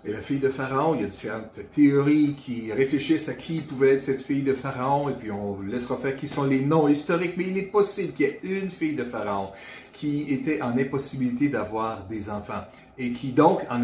Et 0.05 0.13
la 0.13 0.21
fille 0.21 0.39
de 0.39 0.49
Pharaon, 0.49 0.95
il 0.95 1.01
y 1.01 1.05
a 1.05 1.09
différentes 1.09 1.59
théories 1.75 2.35
qui 2.35 2.73
réfléchissent 2.73 3.29
à 3.29 3.35
qui 3.35 3.61
pouvait 3.61 3.95
être 3.95 4.03
cette 4.03 4.23
fille 4.23 4.43
de 4.43 4.55
Pharaon, 4.55 5.09
et 5.09 5.15
puis 5.15 5.33
on 5.33 5.61
laissera 5.63 5.97
faire 5.97 6.15
qui 6.15 6.29
sont 6.29 6.45
les 6.45 6.61
noms 6.61 6.87
historiques, 6.87 7.35
mais 7.37 7.47
il 7.49 7.59
est 7.59 7.63
possible 7.63 8.13
qu'il 8.13 8.27
y 8.27 8.29
ait 8.29 8.41
une 8.43 8.71
fille 8.71 8.95
de 8.95 9.05
Pharaon 9.05 9.51
qui 9.97 10.33
était 10.33 10.61
en 10.61 10.77
impossibilité 10.77 11.49
d'avoir 11.49 12.05
des 12.05 12.29
enfants 12.31 12.65
et 12.99 13.13
qui 13.13 13.33
donc 13.33 13.61
en, 13.71 13.83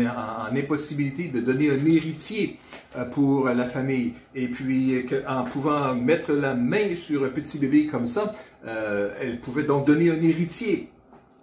impossibilité 0.54 1.28
de 1.28 1.40
donner 1.40 1.70
un 1.70 1.84
héritier 1.86 2.58
euh, 2.96 3.04
pour 3.06 3.46
la 3.46 3.64
famille. 3.64 4.12
Et 4.34 4.48
puis 4.48 5.06
en 5.26 5.44
pouvant 5.44 5.94
mettre 5.94 6.32
la 6.32 6.54
main 6.54 6.94
sur 6.96 7.24
un 7.24 7.28
petit 7.28 7.58
bébé 7.58 7.86
comme 7.86 8.06
ça, 8.06 8.34
euh, 8.66 9.14
elle 9.20 9.40
pouvait 9.40 9.64
donc 9.64 9.86
donner 9.86 10.10
un 10.10 10.20
héritier 10.20 10.90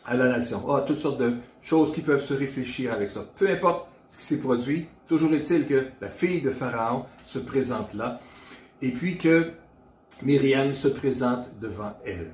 à 0.05 0.15
la 0.15 0.29
nation. 0.29 0.63
Ah, 0.69 0.83
toutes 0.85 0.99
sortes 0.99 1.19
de 1.19 1.33
choses 1.61 1.93
qui 1.93 2.01
peuvent 2.01 2.23
se 2.23 2.33
réfléchir 2.33 2.93
avec 2.93 3.09
ça. 3.09 3.25
Peu 3.37 3.49
importe 3.49 3.87
ce 4.09 4.17
qui 4.17 4.23
s'est 4.23 4.39
produit, 4.39 4.87
toujours 5.07 5.33
est-il 5.33 5.65
que 5.65 5.85
la 6.01 6.09
fille 6.09 6.41
de 6.41 6.49
Pharaon 6.49 7.05
se 7.25 7.39
présente 7.39 7.93
là, 7.93 8.19
et 8.81 8.89
puis 8.89 9.17
que 9.17 9.51
Myriam 10.23 10.73
se 10.73 10.87
présente 10.87 11.47
devant 11.61 11.93
elle 12.05 12.31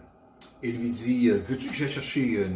et 0.63 0.71
lui 0.71 0.89
dit 0.89 1.29
euh, 1.29 1.37
Veux-tu 1.47 1.67
que 1.67 1.75
j'aille 1.75 1.91
chercher 1.91 2.47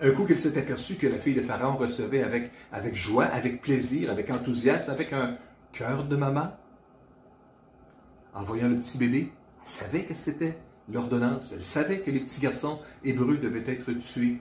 un 0.00 0.10
coup 0.12 0.24
qu'elle 0.24 0.38
s'est 0.38 0.58
aperçue 0.58 0.96
que 0.96 1.06
la 1.06 1.18
fille 1.18 1.34
de 1.34 1.42
Pharaon 1.42 1.76
recevait 1.76 2.22
avec, 2.22 2.50
avec 2.72 2.96
joie, 2.96 3.26
avec 3.26 3.60
plaisir, 3.60 4.10
avec 4.10 4.30
enthousiasme, 4.30 4.90
avec 4.90 5.12
un 5.12 5.36
cœur 5.72 6.04
de 6.04 6.16
maman? 6.16 6.56
En 8.34 8.42
voyant 8.44 8.68
le 8.68 8.76
petit 8.76 8.98
bébé, 8.98 9.30
elle 9.62 9.70
savait 9.70 10.04
que 10.04 10.14
c'était 10.14 10.56
l'ordonnance, 10.90 11.52
elle 11.52 11.62
savait 11.62 11.98
que 11.98 12.10
les 12.10 12.20
petits 12.20 12.40
garçons 12.40 12.80
hébreux 13.04 13.38
devaient 13.38 13.70
être 13.70 13.92
tués. 13.92 14.38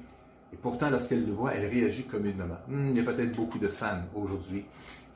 Et 0.54 0.58
pourtant, 0.58 0.90
lorsqu'elle 0.90 1.26
le 1.26 1.32
voit, 1.32 1.54
elle 1.54 1.68
réagit 1.70 2.06
comme 2.06 2.26
une 2.26 2.38
maman. 2.38 2.58
Hmm, 2.68 2.90
il 2.90 2.98
y 2.98 3.00
a 3.00 3.04
peut-être 3.04 3.36
beaucoup 3.36 3.60
de 3.60 3.68
femmes 3.68 4.04
aujourd'hui 4.16 4.66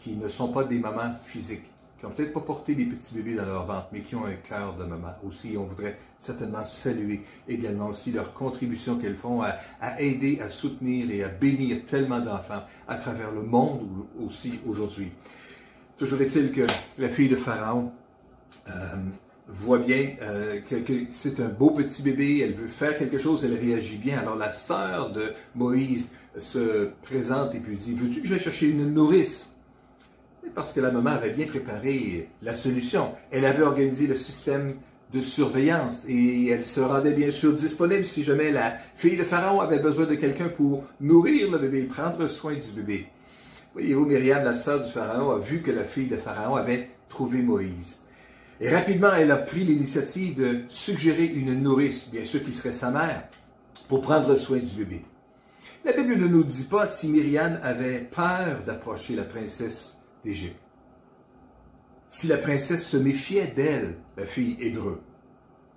qui 0.01 0.15
ne 0.15 0.27
sont 0.27 0.49
pas 0.49 0.63
des 0.63 0.79
mamans 0.79 1.13
physiques 1.23 1.65
qui 1.99 2.05
n'ont 2.05 2.11
peut-être 2.11 2.33
pas 2.33 2.41
porté 2.41 2.75
des 2.75 2.85
petits 2.85 3.15
bébés 3.15 3.35
dans 3.35 3.45
leur 3.45 3.65
ventre, 3.65 3.87
mais 3.91 4.01
qui 4.01 4.15
ont 4.15 4.25
un 4.25 4.33
cœur 4.33 4.73
de 4.75 4.83
maman 4.83 5.11
aussi. 5.25 5.55
On 5.57 5.63
voudrait 5.63 5.97
certainement 6.17 6.63
saluer 6.65 7.21
également 7.47 7.87
aussi 7.87 8.11
leur 8.11 8.33
contribution 8.33 8.97
qu'elles 8.97 9.15
font 9.15 9.41
à, 9.41 9.55
aider, 9.99 10.39
à 10.41 10.49
soutenir 10.49 11.09
et 11.11 11.23
à 11.23 11.29
bénir 11.29 11.85
tellement 11.85 12.19
d'enfants 12.19 12.63
à 12.87 12.95
travers 12.95 13.31
le 13.31 13.43
monde 13.43 14.05
aussi 14.21 14.59
aujourd'hui. 14.67 15.11
Toujours 15.97 16.21
est-il 16.21 16.51
que 16.51 16.67
la 16.97 17.09
fille 17.09 17.29
de 17.29 17.37
Pharaon 17.37 17.91
euh, 18.67 18.95
voit 19.47 19.77
bien 19.77 20.15
euh, 20.21 20.59
que, 20.61 20.75
c'est 21.11 21.39
un 21.39 21.49
beau 21.49 21.71
petit 21.71 22.01
bébé, 22.01 22.39
elle 22.39 22.53
veut 22.53 22.67
faire 22.67 22.97
quelque 22.97 23.17
chose, 23.17 23.45
elle 23.45 23.53
réagit 23.53 23.97
bien. 23.97 24.19
Alors 24.19 24.35
la 24.35 24.51
sœur 24.51 25.11
de 25.11 25.33
Moïse 25.55 26.11
se 26.39 26.89
présente 27.03 27.55
et 27.55 27.59
puis 27.59 27.75
dit, 27.75 27.93
veux-tu 27.93 28.21
que 28.21 28.27
je 28.27 28.33
vais 28.33 28.39
chercher 28.39 28.69
une 28.69 28.93
nourrice? 28.93 29.55
Parce 30.53 30.73
que 30.73 30.79
la 30.79 30.91
maman 30.91 31.11
avait 31.11 31.31
bien 31.31 31.47
préparé 31.47 32.29
la 32.41 32.53
solution. 32.53 33.13
Elle 33.31 33.45
avait 33.45 33.63
organisé 33.63 34.07
le 34.07 34.15
système 34.15 34.73
de 35.13 35.21
surveillance 35.21 36.05
et 36.07 36.47
elle 36.47 36.65
se 36.65 36.79
rendait 36.79 37.11
bien 37.11 37.31
sûr 37.31 37.53
disponible 37.53 38.05
si 38.05 38.23
jamais 38.23 38.51
la 38.51 38.73
fille 38.95 39.17
de 39.17 39.23
Pharaon 39.23 39.61
avait 39.61 39.79
besoin 39.79 40.05
de 40.05 40.15
quelqu'un 40.15 40.49
pour 40.49 40.83
nourrir 40.99 41.51
le 41.51 41.57
bébé, 41.57 41.83
prendre 41.83 42.27
soin 42.27 42.53
du 42.53 42.71
bébé. 42.75 43.07
Voyez-vous, 43.73 44.05
Myriam, 44.05 44.43
la 44.43 44.53
sœur 44.53 44.83
du 44.83 44.91
Pharaon, 44.91 45.31
a 45.31 45.37
vu 45.37 45.61
que 45.61 45.71
la 45.71 45.83
fille 45.83 46.07
de 46.07 46.17
Pharaon 46.17 46.55
avait 46.55 46.89
trouvé 47.09 47.41
Moïse. 47.41 48.04
Et 48.61 48.69
rapidement, 48.69 49.13
elle 49.13 49.31
a 49.31 49.37
pris 49.37 49.63
l'initiative 49.63 50.35
de 50.35 50.61
suggérer 50.69 51.25
une 51.25 51.61
nourrice, 51.61 52.09
bien 52.09 52.23
sûr 52.23 52.43
qui 52.43 52.53
serait 52.53 52.71
sa 52.71 52.89
mère, 52.89 53.27
pour 53.89 54.01
prendre 54.01 54.35
soin 54.35 54.59
du 54.59 54.75
bébé. 54.75 55.05
La 55.83 55.91
Bible 55.91 56.17
ne 56.17 56.27
nous 56.27 56.43
dit 56.43 56.63
pas 56.63 56.87
si 56.87 57.09
Myriam 57.09 57.59
avait 57.61 57.99
peur 57.99 58.63
d'approcher 58.65 59.15
la 59.15 59.23
princesse 59.23 59.99
d'Égypte. 60.23 60.59
Si 62.07 62.27
la 62.27 62.37
princesse 62.37 62.87
se 62.87 62.97
méfiait 62.97 63.47
d'elle, 63.47 63.95
la 64.15 64.25
fille 64.25 64.57
hébreu. 64.59 65.01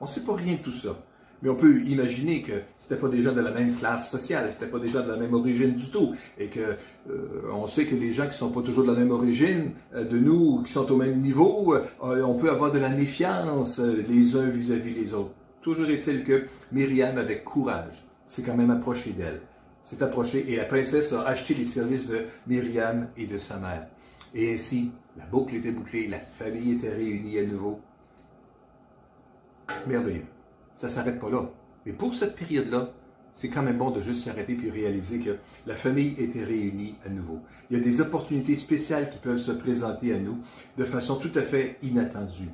On 0.01 0.05
ne 0.05 0.11
sait 0.11 0.25
pas 0.25 0.37
rien 0.37 0.55
de 0.55 0.63
tout 0.63 0.73
ça. 0.73 0.97
Mais 1.43 1.51
on 1.51 1.55
peut 1.55 1.83
imaginer 1.83 2.43
que 2.43 2.53
c'était 2.77 2.97
pas 2.97 3.09
gens 3.17 3.33
de 3.33 3.41
la 3.41 3.53
même 3.53 3.75
classe 3.75 4.11
sociale, 4.11 4.51
c'était 4.51 4.67
pas 4.67 4.85
gens 4.87 5.05
de 5.05 5.09
la 5.09 5.17
même 5.17 5.35
origine 5.35 5.75
du 5.75 5.89
tout, 5.89 6.15
et 6.37 6.49
que 6.49 6.77
euh, 7.11 7.27
on 7.53 7.67
sait 7.67 7.85
que 7.85 7.95
les 7.95 8.13
gens 8.13 8.27
qui 8.27 8.37
sont 8.37 8.51
pas 8.51 8.63
toujours 8.63 8.85
de 8.85 8.93
la 8.93 8.99
même 8.99 9.13
origine 9.13 9.73
euh, 9.95 10.05
de 10.05 10.19
nous, 10.19 10.63
qui 10.63 10.73
sont 10.73 10.91
au 10.91 10.97
même 10.97 11.21
niveau, 11.21 11.75
euh, 11.75 12.23
on 12.23 12.35
peut 12.35 12.51
avoir 12.51 12.73
de 12.73 12.79
la 12.79 12.89
méfiance 12.89 13.79
les 13.79 14.35
uns 14.35 14.49
vis-à-vis 14.49 14.93
les 14.93 15.15
autres. 15.15 15.31
Toujours 15.63 15.89
est-il 15.89 16.25
que 16.25 16.47
Myriam, 16.73 17.19
avec 17.19 17.45
courage, 17.45 18.05
s'est 18.27 18.43
quand 18.43 18.57
même 18.57 18.71
approchée 18.71 19.13
d'elle, 19.13 19.41
s'est 19.85 20.03
approchée, 20.03 20.45
et 20.53 20.57
la 20.57 20.65
princesse 20.65 21.13
a 21.13 21.23
acheté 21.23 21.55
les 21.55 21.65
services 21.65 22.09
de 22.09 22.19
Myriam 22.49 23.09
et 23.17 23.27
de 23.27 23.39
sa 23.39 23.59
mère. 23.59 23.87
Et 24.35 24.55
ainsi, 24.55 24.91
la 25.17 25.25
boucle 25.27 25.55
était 25.55 25.73
bouclée, 25.73 26.09
la 26.09 26.19
famille 26.19 26.73
était 26.73 26.91
réunie 26.93 27.39
à 27.39 27.45
nouveau. 27.45 27.81
Merveilleux 29.87 30.38
ça 30.79 30.87
ne 30.87 30.93
s'arrête 30.93 31.19
pas 31.19 31.29
là. 31.29 31.51
Mais 31.85 31.93
pour 31.93 32.15
cette 32.15 32.37
période-là, 32.37 32.93
c'est 33.35 33.49
quand 33.49 33.63
même 33.63 33.79
bon 33.79 33.91
de 33.91 34.01
juste 34.01 34.25
s'arrêter 34.25 34.55
puis 34.55 34.71
réaliser 34.71 35.19
que 35.19 35.37
la 35.67 35.75
famille 35.75 36.15
était 36.19 36.45
réunie 36.45 36.95
à 37.05 37.09
nouveau. 37.09 37.41
Il 37.69 37.79
y 37.79 37.81
a 37.81 37.85
des 37.85 38.01
opportunités 38.01 38.55
spéciales 38.55 39.11
qui 39.11 39.19
peuvent 39.19 39.39
se 39.39 39.51
présenter 39.51 40.15
à 40.15 40.19
nous 40.19 40.39
de 40.77 40.85
façon 40.85 41.17
tout 41.17 41.33
à 41.35 41.43
fait 41.43 41.79
inattendue. 41.83 42.49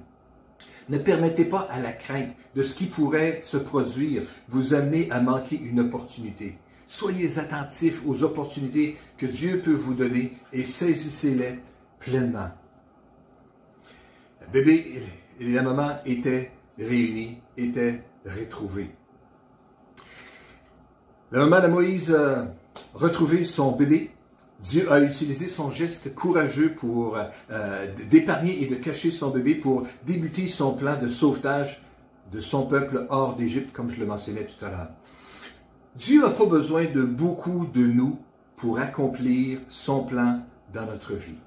Ne 0.88 0.98
permettez 0.98 1.44
pas 1.44 1.68
à 1.70 1.80
la 1.80 1.92
crainte 1.92 2.34
de 2.54 2.62
ce 2.62 2.74
qui 2.74 2.87
pourrait 2.87 3.40
se 3.42 3.58
produire 3.58 4.22
vous 4.48 4.72
amener 4.72 5.10
à 5.10 5.20
manquer 5.20 5.60
une 5.60 5.80
opportunité. 5.80 6.58
Soyez 6.87 7.38
attentifs 7.38 8.02
aux 8.06 8.22
opportunités 8.22 8.96
que 9.18 9.26
Dieu 9.26 9.60
peut 9.60 9.72
vous 9.72 9.94
donner 9.94 10.32
et 10.52 10.64
saisissez-les 10.64 11.58
pleinement. 11.98 12.50
Le 14.40 14.46
bébé 14.52 15.02
et 15.40 15.52
la 15.52 15.62
maman 15.62 15.90
étaient 16.06 16.52
réunis, 16.78 17.38
étaient 17.56 18.02
retrouvé. 18.24 18.90
Le 21.30 21.40
moment 21.40 21.60
de 21.60 21.68
Moïse 21.68 22.14
a 22.14 22.54
retrouvé 22.94 23.44
son 23.44 23.72
bébé, 23.72 24.10
Dieu 24.62 24.90
a 24.90 25.00
utilisé 25.00 25.48
son 25.48 25.70
geste 25.70 26.14
courageux 26.14 26.74
pour 26.74 27.18
euh, 27.50 27.87
d'épargner 28.10 28.62
et 28.62 28.66
de 28.66 28.76
cacher 28.76 29.10
son 29.10 29.30
bébé 29.30 29.54
pour 29.54 29.87
débuter 30.06 30.48
son 30.48 30.72
plan 30.74 30.98
de 30.98 31.06
sauvetage 31.06 31.82
de 32.32 32.40
son 32.40 32.66
peuple 32.66 33.06
hors 33.10 33.34
d'Égypte, 33.34 33.72
comme 33.72 33.90
je 33.90 34.00
le 34.00 34.06
mentionnais 34.06 34.46
tout 34.46 34.64
à 34.64 34.70
l'heure. 34.70 34.88
Dieu 35.96 36.22
n'a 36.22 36.30
pas 36.30 36.46
besoin 36.46 36.87
de 36.87 37.02
beaucoup 37.02 37.66
de 37.66 37.87
nous 37.87 38.18
pour 38.56 38.78
accomplir 38.78 39.60
son 39.68 40.04
plan 40.04 40.40
dans 40.72 40.87
notre 40.87 41.12
vie. 41.12 41.38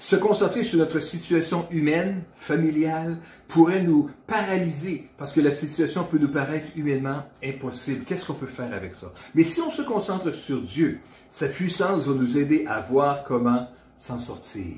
Se 0.00 0.16
concentrer 0.16 0.64
sur 0.64 0.78
notre 0.78 0.98
situation 1.00 1.66
humaine, 1.70 2.22
familiale, 2.34 3.18
pourrait 3.48 3.82
nous 3.82 4.10
paralyser 4.26 5.08
parce 5.18 5.32
que 5.32 5.40
la 5.40 5.50
situation 5.50 6.04
peut 6.04 6.18
nous 6.18 6.30
paraître 6.30 6.66
humainement 6.76 7.22
impossible. 7.42 8.04
Qu'est-ce 8.04 8.26
qu'on 8.26 8.34
peut 8.34 8.46
faire 8.46 8.72
avec 8.72 8.94
ça? 8.94 9.12
Mais 9.34 9.44
si 9.44 9.60
on 9.60 9.70
se 9.70 9.82
concentre 9.82 10.30
sur 10.32 10.60
Dieu, 10.62 11.00
sa 11.30 11.48
puissance 11.48 12.06
va 12.06 12.14
nous 12.14 12.38
aider 12.38 12.66
à 12.68 12.80
voir 12.80 13.24
comment 13.24 13.68
s'en 13.96 14.18
sortir. 14.18 14.74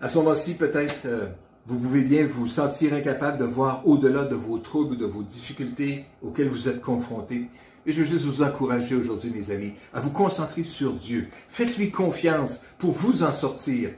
À 0.00 0.08
ce 0.08 0.18
moment-ci, 0.18 0.54
peut-être, 0.54 1.06
euh, 1.06 1.28
vous 1.66 1.78
pouvez 1.78 2.02
bien 2.02 2.26
vous 2.26 2.46
sentir 2.46 2.92
incapable 2.92 3.38
de 3.38 3.44
voir 3.44 3.86
au-delà 3.86 4.24
de 4.24 4.34
vos 4.34 4.58
troubles, 4.58 4.98
de 4.98 5.06
vos 5.06 5.22
difficultés 5.22 6.04
auxquelles 6.22 6.48
vous 6.48 6.68
êtes 6.68 6.82
confrontés. 6.82 7.48
Et 7.86 7.92
je 7.92 8.00
veux 8.02 8.08
juste 8.08 8.24
vous 8.24 8.42
encourager 8.42 8.94
aujourd'hui, 8.94 9.30
mes 9.30 9.50
amis, 9.50 9.72
à 9.92 10.00
vous 10.00 10.10
concentrer 10.10 10.62
sur 10.62 10.92
Dieu. 10.94 11.28
Faites-lui 11.48 11.90
confiance 11.90 12.62
pour 12.78 12.92
vous 12.92 13.22
en 13.22 13.32
sortir. 13.32 13.90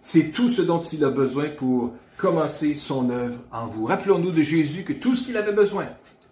C'est 0.00 0.30
tout 0.32 0.48
ce 0.48 0.62
dont 0.62 0.82
il 0.82 1.04
a 1.04 1.10
besoin 1.10 1.48
pour 1.48 1.94
commencer 2.16 2.74
son 2.74 3.08
œuvre 3.10 3.38
en 3.50 3.66
vous. 3.66 3.86
Rappelons-nous 3.86 4.30
de 4.30 4.42
Jésus 4.42 4.84
que 4.84 4.92
tout 4.92 5.16
ce 5.16 5.24
qu'il 5.24 5.36
avait 5.36 5.52
besoin, 5.52 5.86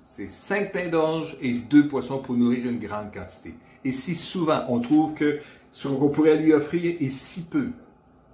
c'est 0.05 0.29
cinq 0.29 0.73
pains 0.73 0.89
d'orge 0.89 1.39
et 1.41 1.53
deux 1.53 1.89
poissons 1.89 2.19
pour 2.19 2.35
nourrir 2.35 2.67
une 2.67 2.79
grande 2.79 3.13
quantité. 3.13 3.55
Et 3.85 3.93
si 3.93 4.15
souvent 4.15 4.65
on 4.69 4.81
trouve 4.81 5.15
que 5.15 5.39
ce 5.71 5.89
qu'on 5.89 6.09
pourrait 6.11 6.39
lui 6.39 6.53
offrir 6.53 6.97
est 7.01 7.11
si 7.11 7.45
peu 7.45 7.69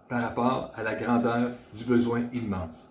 par 0.08 0.22
rapport 0.22 0.70
à 0.74 0.82
la 0.82 0.94
grandeur 0.94 1.50
du 1.76 1.84
besoin 1.84 2.22
immense. 2.32 2.90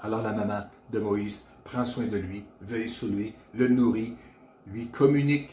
Alors 0.00 0.22
la 0.22 0.32
maman 0.32 0.60
de 0.92 1.00
Moïse 1.00 1.46
prend 1.64 1.84
soin 1.84 2.06
de 2.06 2.18
lui, 2.18 2.44
veille 2.60 2.88
sur 2.88 3.08
lui, 3.08 3.34
le 3.54 3.68
nourrit, 3.68 4.14
lui 4.72 4.86
communique 4.86 5.50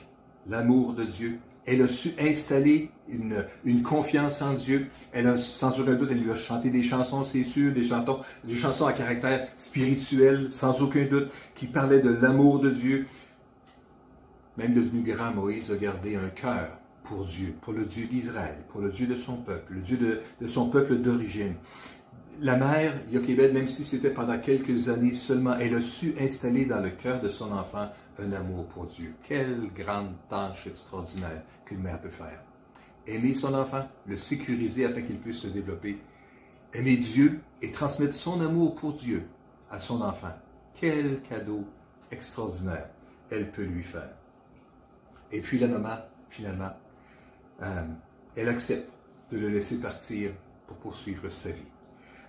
l'amour 0.47 0.93
de 0.93 1.04
Dieu. 1.04 1.39
Elle 1.65 1.82
a 1.82 1.88
su 1.88 2.12
installer 2.19 2.91
une, 3.10 3.43
une 3.63 3.82
confiance 3.82 4.41
en 4.41 4.54
Dieu. 4.54 4.88
Elle 5.12 5.28
a, 5.28 5.38
sans 5.38 5.80
aucun 5.80 5.95
doute, 5.95 6.10
elle 6.12 6.21
lui 6.21 6.30
a 6.30 6.36
chanté 6.36 6.69
des 6.69 6.84
chansons, 6.84 7.25
c'est 7.25 7.43
sûr, 7.43 7.73
des 7.73 7.84
chansons, 7.84 8.19
des 8.43 8.56
chansons 8.56 8.86
à 8.86 8.93
caractère 8.93 9.47
spirituel, 9.58 10.51
sans 10.51 10.82
aucun 10.82 11.06
doute, 11.06 11.32
qui 11.56 11.65
parlaient 11.65 12.01
de 12.01 12.12
l'amour 12.12 12.60
de 12.60 12.69
Dieu. 12.69 13.08
Même 14.58 14.73
devenu 14.73 15.01
grand, 15.01 15.32
Moïse 15.32 15.71
a 15.71 15.75
gardé 15.75 16.15
un 16.15 16.30
cœur 16.30 16.80
pour 17.04 17.25
Dieu, 17.25 17.56
pour 17.62 17.73
le 17.73 17.86
Dieu 17.86 18.06
d'Israël, 18.08 18.58
pour 18.69 18.82
le 18.82 18.89
Dieu 18.89 19.08
de 19.08 19.15
son 19.15 19.38
peuple, 19.38 19.73
le 19.73 19.82
Dieu 19.82 19.97
de, 19.97 20.19
de 20.41 20.47
son 20.47 20.69
peuple 20.69 20.97
d'origine. 20.97 21.56
La 22.41 22.58
mère, 22.58 22.93
Yochebed, 23.12 23.54
même 23.54 23.67
si 23.67 23.84
c'était 23.84 24.10
pendant 24.10 24.38
quelques 24.38 24.89
années 24.89 25.13
seulement, 25.13 25.56
elle 25.58 25.73
a 25.73 25.82
su 25.82 26.13
installer 26.19 26.65
dans 26.65 26.82
le 26.82 26.89
cœur 26.89 27.21
de 27.21 27.30
son 27.30 27.51
enfant 27.51 27.89
un 28.19 28.32
amour 28.34 28.65
pour 28.67 28.86
Dieu. 28.86 29.13
Quelle 29.23 29.69
grande 29.73 30.13
tâche 30.30 30.67
extraordinaire 30.67 31.43
qu'une 31.65 31.82
mère 31.82 32.01
peut 32.01 32.10
faire. 32.10 32.41
Aimer 33.08 33.34
son 33.34 33.54
enfant, 33.54 33.88
le 34.08 34.17
sécuriser 34.17 34.86
afin 34.86 35.01
qu'il 35.01 35.19
puisse 35.19 35.39
se 35.39 35.47
développer. 35.47 35.99
Aimer 36.73 36.97
Dieu 36.97 37.41
et 37.62 37.71
transmettre 37.71 38.13
son 38.13 38.41
amour 38.41 38.75
pour 38.75 38.93
Dieu 38.93 39.28
à 39.69 39.80
son 39.80 40.01
enfant. 40.01 40.34
Quel 40.75 41.21
cadeau 41.21 41.65
extraordinaire 42.12 42.89
elle 43.30 43.51
peut 43.51 43.63
lui 43.63 43.84
faire. 43.84 44.10
Et 45.32 45.41
puis 45.41 45.60
la 45.60 45.67
maman, 45.67 45.97
finalement, 46.30 46.71
euh, 47.62 47.84
elle 48.36 48.49
accepte 48.49 48.89
de 49.32 49.38
le 49.38 49.49
laisser 49.49 49.80
partir 49.80 50.32
pour 50.67 50.78
poursuivre 50.78 51.30
sa 51.30 51.49
vie. 51.49 51.67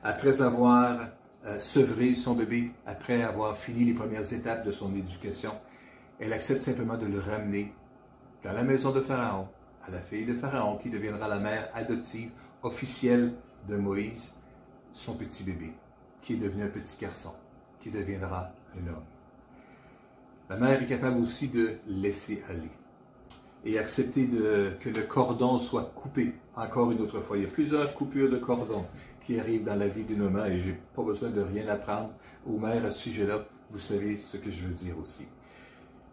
Après 0.03 0.41
avoir 0.41 1.09
euh, 1.45 1.59
sevré 1.59 2.15
son 2.15 2.35
bébé, 2.35 2.71
après 2.87 3.23
avoir 3.23 3.57
fini 3.57 3.85
les 3.85 3.93
premières 3.93 4.33
étapes 4.33 4.65
de 4.65 4.71
son 4.71 4.95
éducation, 4.95 5.53
elle 6.19 6.33
accepte 6.33 6.63
simplement 6.63 6.97
de 6.97 7.07
le 7.07 7.21
ramener 7.21 7.73
dans 8.43 8.53
la 8.53 8.63
maison 8.63 8.93
de 8.93 9.01
Pharaon, 9.01 9.49
à 9.87 9.91
la 9.91 10.01
fille 10.01 10.25
de 10.25 10.35
Pharaon, 10.35 10.79
qui 10.79 10.91
deviendra 10.91 11.29
la 11.29 11.39
mère 11.39 11.69
adoptive 11.75 12.31
officielle 12.63 13.35
de 13.69 13.77
Moïse, 13.77 14.35
son 14.93 15.15
petit 15.15 15.45
bébé, 15.45 15.73
qui 16.23 16.35
est 16.35 16.39
devenu 16.39 16.65
un 16.65 16.69
petit 16.69 16.97
garçon, 17.01 17.35
qui 17.81 17.91
deviendra 17.91 18.51
un 18.75 18.89
homme. 18.89 19.05
La 20.49 20.57
mère 20.57 20.81
est 20.83 20.87
capable 20.87 21.19
aussi 21.19 21.49
de 21.49 21.79
laisser 21.89 22.43
aller 22.49 22.71
et 23.65 23.79
accepter 23.79 24.29
que 24.81 24.89
le 24.89 25.03
cordon 25.03 25.59
soit 25.59 25.93
coupé. 25.95 26.35
Encore 26.55 26.93
une 26.93 27.01
autre 27.01 27.21
fois, 27.21 27.37
il 27.37 27.43
y 27.43 27.47
a 27.47 27.51
plusieurs 27.51 27.93
coupures 27.95 28.31
de 28.31 28.37
cordon 28.37 28.87
qui 29.25 29.41
arrivent 29.41 29.65
dans 29.65 29.75
la 29.75 29.89
vie 29.89 30.05
d'une 30.05 30.23
maman 30.23 30.47
et 30.47 30.61
j'ai 30.61 30.81
pas 30.95 31.03
besoin 31.03 31.31
de 31.31 31.41
rien 31.41 31.67
apprendre 31.69 32.11
aux 32.47 32.59
mères 32.59 32.85
à 32.85 32.91
ce 32.93 33.01
sujet-là. 33.01 33.45
Vous 33.71 33.81
savez 33.81 34.17
ce 34.17 34.37
que 34.37 34.51
je 34.51 34.69
veux 34.69 34.75
dire 34.75 34.97
aussi. 34.99 35.27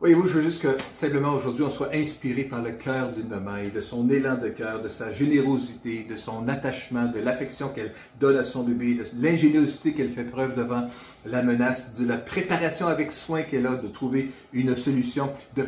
Voyez-vous, 0.04 0.28
je 0.28 0.34
veux 0.34 0.44
juste 0.44 0.64
que 0.64 0.78
simplement 0.96 1.32
aujourd'hui 1.32 1.64
on 1.64 1.70
soit 1.70 1.94
inspiré 1.94 2.44
par 2.44 2.62
le 2.62 2.74
cœur 2.74 3.14
d'une 3.14 3.30
maman 3.30 3.56
et 3.56 3.70
de 3.70 3.80
son 3.80 4.10
élan 4.10 4.36
de 4.36 4.50
cœur, 4.50 4.82
de 4.82 4.90
sa 4.90 5.14
générosité, 5.14 6.06
de 6.10 6.18
son 6.18 6.50
attachement, 6.50 7.06
de 7.06 7.22
l'affection 7.22 7.70
qu'elle 7.70 7.94
donne 8.20 8.36
à 8.36 8.44
son 8.44 8.64
bébé, 8.64 8.96
de 8.96 9.06
l'ingéniosité 9.22 9.94
qu'elle 9.94 10.12
fait 10.12 10.26
preuve 10.26 10.58
devant 10.58 10.90
la 11.26 11.42
menace, 11.42 11.96
de 11.96 12.06
la 12.06 12.18
préparation 12.18 12.88
avec 12.88 13.14
soin 13.14 13.44
qu'elle 13.44 13.66
a 13.66 13.76
de 13.76 13.88
trouver 13.88 14.30
une 14.52 14.76
solution, 14.76 15.32
de 15.56 15.68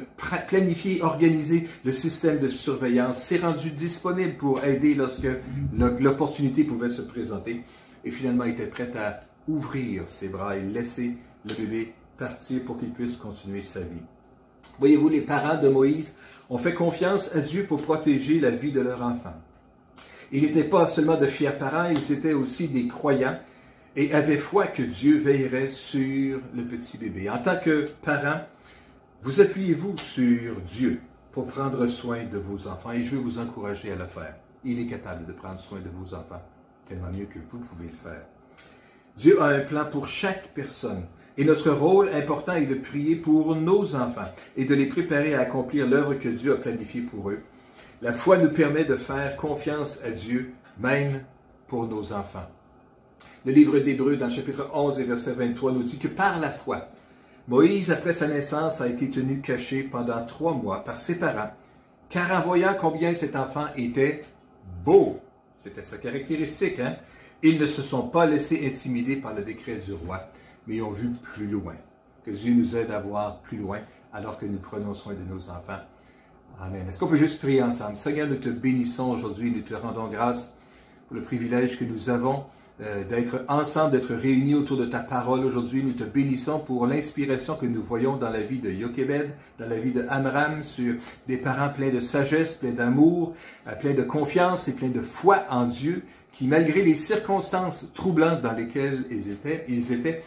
planifier, 0.49 1.01
organiser 1.01 1.69
le 1.85 1.93
système 1.93 2.37
de 2.37 2.49
surveillance, 2.49 3.23
s'est 3.23 3.37
rendu 3.37 3.71
disponible 3.71 4.33
pour 4.33 4.65
aider 4.65 4.95
lorsque 4.95 5.29
l'opportunité 5.77 6.65
pouvait 6.65 6.89
se 6.89 7.03
présenter 7.03 7.61
et 8.03 8.11
finalement 8.11 8.43
était 8.43 8.67
prête 8.67 8.97
à 8.97 9.21
ouvrir 9.47 10.09
ses 10.09 10.27
bras 10.27 10.57
et 10.57 10.61
laisser 10.61 11.13
le 11.47 11.53
bébé 11.53 11.93
partir 12.17 12.65
pour 12.65 12.77
qu'il 12.77 12.91
puisse 12.91 13.15
continuer 13.15 13.61
sa 13.61 13.79
vie. 13.79 14.03
Voyez-vous, 14.79 15.09
les 15.09 15.21
parents 15.21 15.61
de 15.61 15.69
Moïse 15.69 16.17
ont 16.49 16.57
fait 16.57 16.73
confiance 16.73 17.35
à 17.35 17.39
Dieu 17.39 17.65
pour 17.65 17.81
protéger 17.81 18.39
la 18.39 18.51
vie 18.51 18.71
de 18.71 18.81
leur 18.81 19.01
enfant. 19.01 19.33
Ils 20.31 20.43
n'étaient 20.43 20.63
pas 20.63 20.87
seulement 20.87 21.17
de 21.17 21.27
fiers 21.27 21.57
parents, 21.57 21.89
ils 21.89 22.11
étaient 22.11 22.33
aussi 22.33 22.67
des 22.67 22.87
croyants 22.87 23.39
et 23.95 24.13
avaient 24.13 24.37
foi 24.37 24.67
que 24.67 24.83
Dieu 24.83 25.19
veillerait 25.19 25.69
sur 25.69 26.39
le 26.53 26.63
petit 26.63 26.97
bébé. 26.97 27.29
En 27.29 27.37
tant 27.37 27.57
que 27.57 27.87
parents, 28.03 28.41
vous 29.21 29.41
appuyez-vous 29.41 29.97
sur 29.97 30.59
Dieu 30.61 30.99
pour 31.31 31.47
prendre 31.47 31.87
soin 31.87 32.25
de 32.25 32.37
vos 32.37 32.67
enfants? 32.67 32.91
Et 32.91 33.03
je 33.03 33.15
veux 33.15 33.21
vous 33.21 33.39
encourager 33.39 33.91
à 33.91 33.95
le 33.95 34.07
faire. 34.07 34.35
Il 34.63 34.79
est 34.79 34.87
capable 34.87 35.25
de 35.25 35.31
prendre 35.31 35.59
soin 35.59 35.79
de 35.79 35.89
vos 35.89 36.13
enfants 36.13 36.41
tellement 36.87 37.11
mieux 37.11 37.25
que 37.25 37.39
vous 37.49 37.59
pouvez 37.59 37.87
le 37.87 37.95
faire. 37.95 38.25
Dieu 39.17 39.41
a 39.41 39.45
un 39.45 39.61
plan 39.61 39.85
pour 39.85 40.07
chaque 40.07 40.53
personne 40.53 41.05
Et 41.37 41.43
notre 41.43 41.71
rôle 41.71 42.09
important 42.09 42.53
est 42.53 42.65
de 42.65 42.75
prier 42.75 43.15
pour 43.15 43.55
nos 43.55 43.95
enfants 43.95 44.31
et 44.55 44.65
de 44.65 44.73
les 44.73 44.85
préparer 44.85 45.35
à 45.35 45.41
accomplir 45.41 45.87
l'œuvre 45.87 46.13
que 46.13 46.29
Dieu 46.29 46.53
a 46.53 46.57
planifiée 46.57 47.01
pour 47.01 47.29
eux. 47.29 47.39
La 48.01 48.13
foi 48.13 48.37
nous 48.37 48.51
permet 48.51 48.85
de 48.85 48.95
faire 48.95 49.35
confiance 49.35 50.01
à 50.03 50.11
Dieu, 50.11 50.53
même 50.79 51.23
pour 51.67 51.87
nos 51.87 52.13
enfants. 52.13 52.47
Le 53.45 53.51
livre 53.51 53.79
d'Hébreu, 53.79 54.15
dans 54.15 54.27
le 54.27 54.31
chapitre 54.31 54.69
11 54.73 54.99
et 54.99 55.03
verset 55.03 55.33
23, 55.33 55.71
nous 55.73 55.83
dit 55.83 55.99
que 55.99 56.07
par 56.07 56.39
la 56.39 56.49
foi, 56.49 56.87
Moïse, 57.47 57.91
après 57.91 58.13
sa 58.13 58.27
naissance, 58.27 58.81
a 58.81 58.87
été 58.87 59.09
tenu 59.09 59.39
caché 59.39 59.83
pendant 59.83 60.25
trois 60.25 60.53
mois 60.53 60.83
par 60.83 60.97
ses 60.97 61.19
parents, 61.19 61.51
car 62.09 62.31
en 62.31 62.41
voyant 62.41 62.75
combien 62.79 63.13
cet 63.13 63.35
enfant 63.35 63.65
était 63.75 64.23
beau, 64.83 65.19
c'était 65.55 65.83
sa 65.83 65.97
caractéristique, 65.97 66.79
hein, 66.79 66.95
ils 67.43 67.59
ne 67.59 67.67
se 67.67 67.81
sont 67.81 68.07
pas 68.07 68.25
laissés 68.25 68.65
intimider 68.65 69.17
par 69.17 69.35
le 69.35 69.43
décret 69.43 69.75
du 69.75 69.93
roi, 69.93 70.27
mais 70.67 70.81
ont 70.81 70.91
vu 70.91 71.09
plus 71.09 71.47
loin. 71.47 71.75
Que 72.25 72.31
Dieu 72.31 72.53
nous 72.55 72.75
aide 72.75 72.91
à 72.91 72.99
voir 72.99 73.39
plus 73.41 73.57
loin 73.57 73.79
alors 74.13 74.37
que 74.37 74.45
nous 74.45 74.59
prenons 74.59 74.93
soin 74.93 75.13
de 75.13 75.23
nos 75.29 75.49
enfants. 75.49 75.81
Amen. 76.61 76.87
Est-ce 76.87 76.99
qu'on 76.99 77.07
peut 77.07 77.17
juste 77.17 77.39
prier 77.39 77.61
ensemble? 77.61 77.97
Seigneur, 77.97 78.27
nous 78.27 78.37
te 78.37 78.49
bénissons 78.49 79.09
aujourd'hui, 79.09 79.51
nous 79.51 79.61
te 79.61 79.73
rendons 79.73 80.07
grâce 80.07 80.55
pour 81.07 81.17
le 81.17 81.21
privilège 81.21 81.77
que 81.77 81.83
nous 81.83 82.09
avons 82.09 82.45
euh, 82.81 83.03
d'être 83.03 83.45
ensemble, 83.47 83.91
d'être 83.91 84.13
réunis 84.13 84.55
autour 84.55 84.77
de 84.77 84.85
ta 84.85 84.99
parole 84.99 85.45
aujourd'hui. 85.45 85.83
Nous 85.83 85.93
te 85.93 86.03
bénissons 86.03 86.59
pour 86.59 86.87
l'inspiration 86.87 87.55
que 87.55 87.65
nous 87.65 87.81
voyons 87.81 88.17
dans 88.17 88.29
la 88.29 88.41
vie 88.41 88.59
de 88.59 88.69
Yokebed, 88.69 89.31
dans 89.59 89.67
la 89.67 89.77
vie 89.77 89.91
de 89.91 90.05
Amram, 90.09 90.63
sur 90.63 90.95
des 91.27 91.37
parents 91.37 91.69
pleins 91.69 91.91
de 91.91 92.01
sagesse, 92.01 92.55
pleins 92.55 92.71
d'amour, 92.71 93.33
euh, 93.67 93.75
pleins 93.75 93.93
de 93.93 94.03
confiance 94.03 94.67
et 94.67 94.73
pleins 94.73 94.89
de 94.89 95.01
foi 95.01 95.43
en 95.49 95.65
Dieu, 95.65 96.03
qui 96.33 96.47
malgré 96.47 96.83
les 96.83 96.95
circonstances 96.95 97.91
troublantes 97.93 98.41
dans 98.41 98.53
lesquelles 98.53 99.05
ils 99.09 99.31
étaient, 99.31 99.65
ils 99.69 99.93
étaient, 99.93 100.23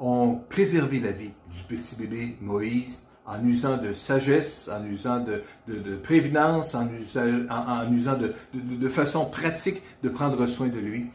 ont 0.00 0.40
préservé 0.48 0.98
la 0.98 1.12
vie 1.12 1.32
du 1.52 1.62
petit 1.68 1.94
bébé 1.94 2.36
Moïse 2.40 3.02
en 3.26 3.44
usant 3.44 3.76
de 3.76 3.92
sagesse, 3.92 4.68
en 4.72 4.84
usant 4.86 5.20
de, 5.20 5.42
prévenance, 5.96 6.74
en, 6.74 6.88
usant 7.92 8.16
de, 8.16 8.34
de 8.54 8.88
façon 8.88 9.26
pratique 9.26 9.82
de 10.02 10.08
prendre 10.08 10.46
soin 10.46 10.68
de 10.68 10.78
lui 10.78 11.06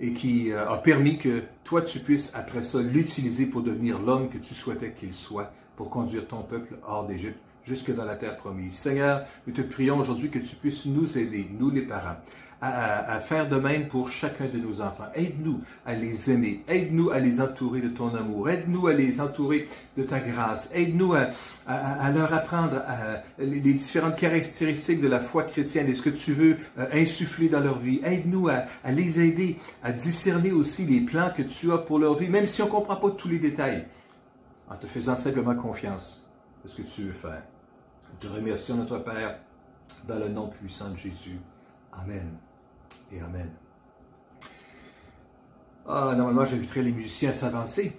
et 0.00 0.12
qui 0.14 0.50
euh, 0.50 0.68
a 0.68 0.78
permis 0.78 1.18
que 1.18 1.42
toi, 1.62 1.82
tu 1.82 2.00
puisses, 2.00 2.32
après 2.34 2.62
ça, 2.62 2.80
l'utiliser 2.80 3.46
pour 3.46 3.62
devenir 3.62 4.00
l'homme 4.00 4.30
que 4.30 4.38
tu 4.38 4.54
souhaitais 4.54 4.92
qu'il 4.92 5.12
soit, 5.12 5.52
pour 5.76 5.90
conduire 5.90 6.26
ton 6.26 6.42
peuple 6.42 6.78
hors 6.84 7.06
d'Égypte, 7.06 7.38
jusque 7.64 7.94
dans 7.94 8.06
la 8.06 8.16
terre 8.16 8.38
promise. 8.38 8.72
Seigneur, 8.72 9.24
nous 9.46 9.52
te 9.52 9.60
prions 9.60 9.98
aujourd'hui 9.98 10.30
que 10.30 10.38
tu 10.38 10.56
puisses 10.56 10.86
nous 10.86 11.18
aider, 11.18 11.48
nous 11.58 11.70
les 11.70 11.82
parents, 11.82 12.16
à, 12.62 13.20
faire 13.20 13.48
de 13.48 13.56
même 13.56 13.88
pour 13.88 14.10
chacun 14.10 14.46
de 14.46 14.58
nos 14.58 14.82
enfants. 14.82 15.08
Aide-nous 15.14 15.60
à 15.86 15.94
les 15.94 16.30
aimer. 16.30 16.62
Aide-nous 16.68 17.10
à 17.10 17.18
les 17.18 17.40
entourer 17.40 17.80
de 17.80 17.88
ton 17.88 18.14
amour. 18.14 18.50
Aide-nous 18.50 18.86
à 18.86 18.92
les 18.92 19.20
entourer 19.20 19.68
de 19.96 20.02
ta 20.02 20.20
grâce. 20.20 20.70
Aide-nous 20.74 21.14
à, 21.14 21.30
leur 22.10 22.32
apprendre 22.34 22.82
les 23.38 23.60
différentes 23.60 24.16
caractéristiques 24.16 25.00
de 25.00 25.08
la 25.08 25.20
foi 25.20 25.44
chrétienne 25.44 25.88
et 25.88 25.94
ce 25.94 26.02
que 26.02 26.10
tu 26.10 26.32
veux 26.32 26.56
euh, 26.78 26.86
insuffler 26.92 27.48
dans 27.48 27.60
leur 27.60 27.78
vie. 27.78 28.00
Aide-nous 28.02 28.48
à, 28.48 28.64
les 28.90 29.20
aider 29.20 29.58
à 29.82 29.92
discerner 29.92 30.52
aussi 30.52 30.84
les 30.84 31.00
plans 31.00 31.30
que 31.34 31.42
tu 31.42 31.72
as 31.72 31.78
pour 31.78 31.98
leur 31.98 32.14
vie, 32.14 32.28
même 32.28 32.46
si 32.46 32.60
on 32.62 32.66
ne 32.66 32.70
comprend 32.70 32.96
pas 32.96 33.10
tous 33.10 33.28
les 33.28 33.38
détails, 33.38 33.86
en 34.68 34.76
te 34.76 34.86
faisant 34.86 35.16
simplement 35.16 35.54
confiance 35.54 36.28
de 36.64 36.68
ce 36.68 36.76
que 36.76 36.82
tu 36.82 37.04
veux 37.04 37.12
faire. 37.12 37.42
Te 38.18 38.26
remercions, 38.26 38.76
notre 38.76 38.98
Père, 38.98 39.38
dans 40.06 40.18
le 40.18 40.28
nom 40.28 40.48
puissant 40.48 40.90
de 40.90 40.96
Jésus. 40.96 41.38
Amen 41.92 42.49
et 43.12 43.20
Amen. 43.20 43.50
Ah, 45.88 46.14
normalement, 46.16 46.44
j'inviterais 46.44 46.82
les 46.82 46.92
musiciens 46.92 47.30
à 47.30 47.32
s'avancer. 47.32 47.92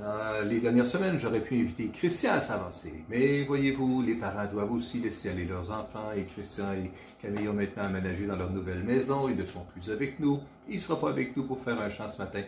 Euh, 0.00 0.44
les 0.44 0.58
dernières 0.58 0.86
semaines, 0.86 1.18
j'aurais 1.20 1.40
pu 1.40 1.54
inviter 1.60 1.88
Christian 1.88 2.32
à 2.32 2.40
s'avancer. 2.40 3.04
Mais 3.08 3.44
voyez-vous, 3.44 4.02
les 4.02 4.14
parents 4.14 4.46
doivent 4.50 4.72
aussi 4.72 4.98
laisser 4.98 5.28
aller 5.30 5.44
leurs 5.44 5.70
enfants. 5.70 6.10
Et 6.16 6.24
Christian 6.24 6.72
et 6.72 6.90
Camille 7.20 7.48
ont 7.48 7.52
maintenant 7.52 7.84
aménagé 7.84 8.26
dans 8.26 8.36
leur 8.36 8.50
nouvelle 8.50 8.82
maison. 8.82 9.28
Ils 9.28 9.36
ne 9.36 9.44
sont 9.44 9.64
plus 9.72 9.92
avec 9.92 10.18
nous. 10.20 10.40
Ils 10.68 10.76
ne 10.76 10.80
seront 10.80 11.00
pas 11.00 11.10
avec 11.10 11.36
nous 11.36 11.44
pour 11.44 11.60
faire 11.62 11.80
un 11.80 11.88
chant 11.88 12.08
ce 12.08 12.18
matin. 12.18 12.40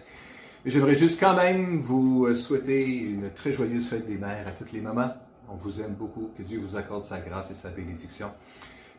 Mais 0.64 0.70
j'aimerais 0.70 0.96
juste 0.96 1.20
quand 1.20 1.34
même 1.34 1.80
vous 1.80 2.34
souhaiter 2.34 2.86
une 2.86 3.30
très 3.30 3.52
joyeuse 3.52 3.86
fête 3.88 4.06
des 4.06 4.16
mères 4.16 4.48
à 4.48 4.50
toutes 4.50 4.72
les 4.72 4.80
mamans. 4.80 5.14
On 5.48 5.54
vous 5.54 5.80
aime 5.80 5.94
beaucoup. 5.94 6.30
Que 6.36 6.42
Dieu 6.42 6.58
vous 6.58 6.76
accorde 6.76 7.04
sa 7.04 7.20
grâce 7.20 7.50
et 7.50 7.54
sa 7.54 7.70
bénédiction. 7.70 8.30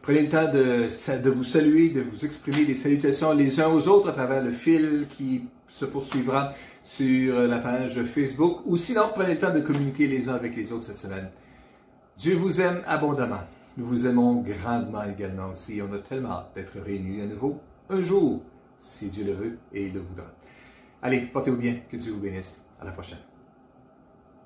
Prenez 0.08 0.22
le 0.22 0.30
temps 0.30 0.50
de, 0.50 1.30
vous 1.30 1.44
saluer, 1.44 1.90
de 1.90 2.00
vous 2.00 2.24
exprimer 2.24 2.64
des 2.64 2.76
salutations 2.76 3.34
les 3.34 3.60
uns 3.60 3.68
aux 3.68 3.90
autres 3.90 4.08
à 4.08 4.14
travers 4.14 4.42
le 4.42 4.54
fil 4.54 5.06
qui 5.10 5.44
se 5.68 5.84
poursuivra 5.84 6.54
sur 6.86 7.38
la 7.42 7.58
page 7.58 8.02
Facebook. 8.04 8.62
Ou 8.64 8.78
sinon, 8.78 9.02
prenez 9.14 9.34
le 9.34 9.40
temps 9.40 9.54
de 9.54 9.60
communiquer 9.60 10.08
les 10.08 10.30
uns 10.30 10.36
avec 10.36 10.56
les 10.56 10.72
autres 10.72 10.86
cette 10.86 10.96
semaine. 10.96 11.30
Dieu 12.18 12.38
vous 12.38 12.62
aime 12.62 12.84
abondamment. 12.88 13.42
Nous 13.76 13.86
vous 13.86 14.08
aimons 14.08 14.36
grandement 14.36 15.04
également 15.04 15.50
aussi. 15.52 15.82
On 15.82 15.94
a 15.94 15.98
tellement 15.98 16.30
hâte 16.30 16.52
d'être 16.56 16.80
réunis 16.80 17.24
à 17.24 17.26
nouveau 17.26 17.60
un 17.90 18.02
jour, 18.02 18.42
si 18.78 19.10
Dieu 19.10 19.26
le 19.26 19.34
veut 19.34 19.58
et 19.74 19.88
il 19.88 19.94
le 19.94 20.00
voudra. 20.00 20.32
Allez, 21.02 21.20
portez-vous 21.20 21.58
bien. 21.58 21.80
Que 21.92 21.98
Dieu 21.98 22.14
vous 22.14 22.22
bénisse. 22.22 22.62
À 22.80 22.86
la 22.86 22.94
prochaine. 22.94 23.27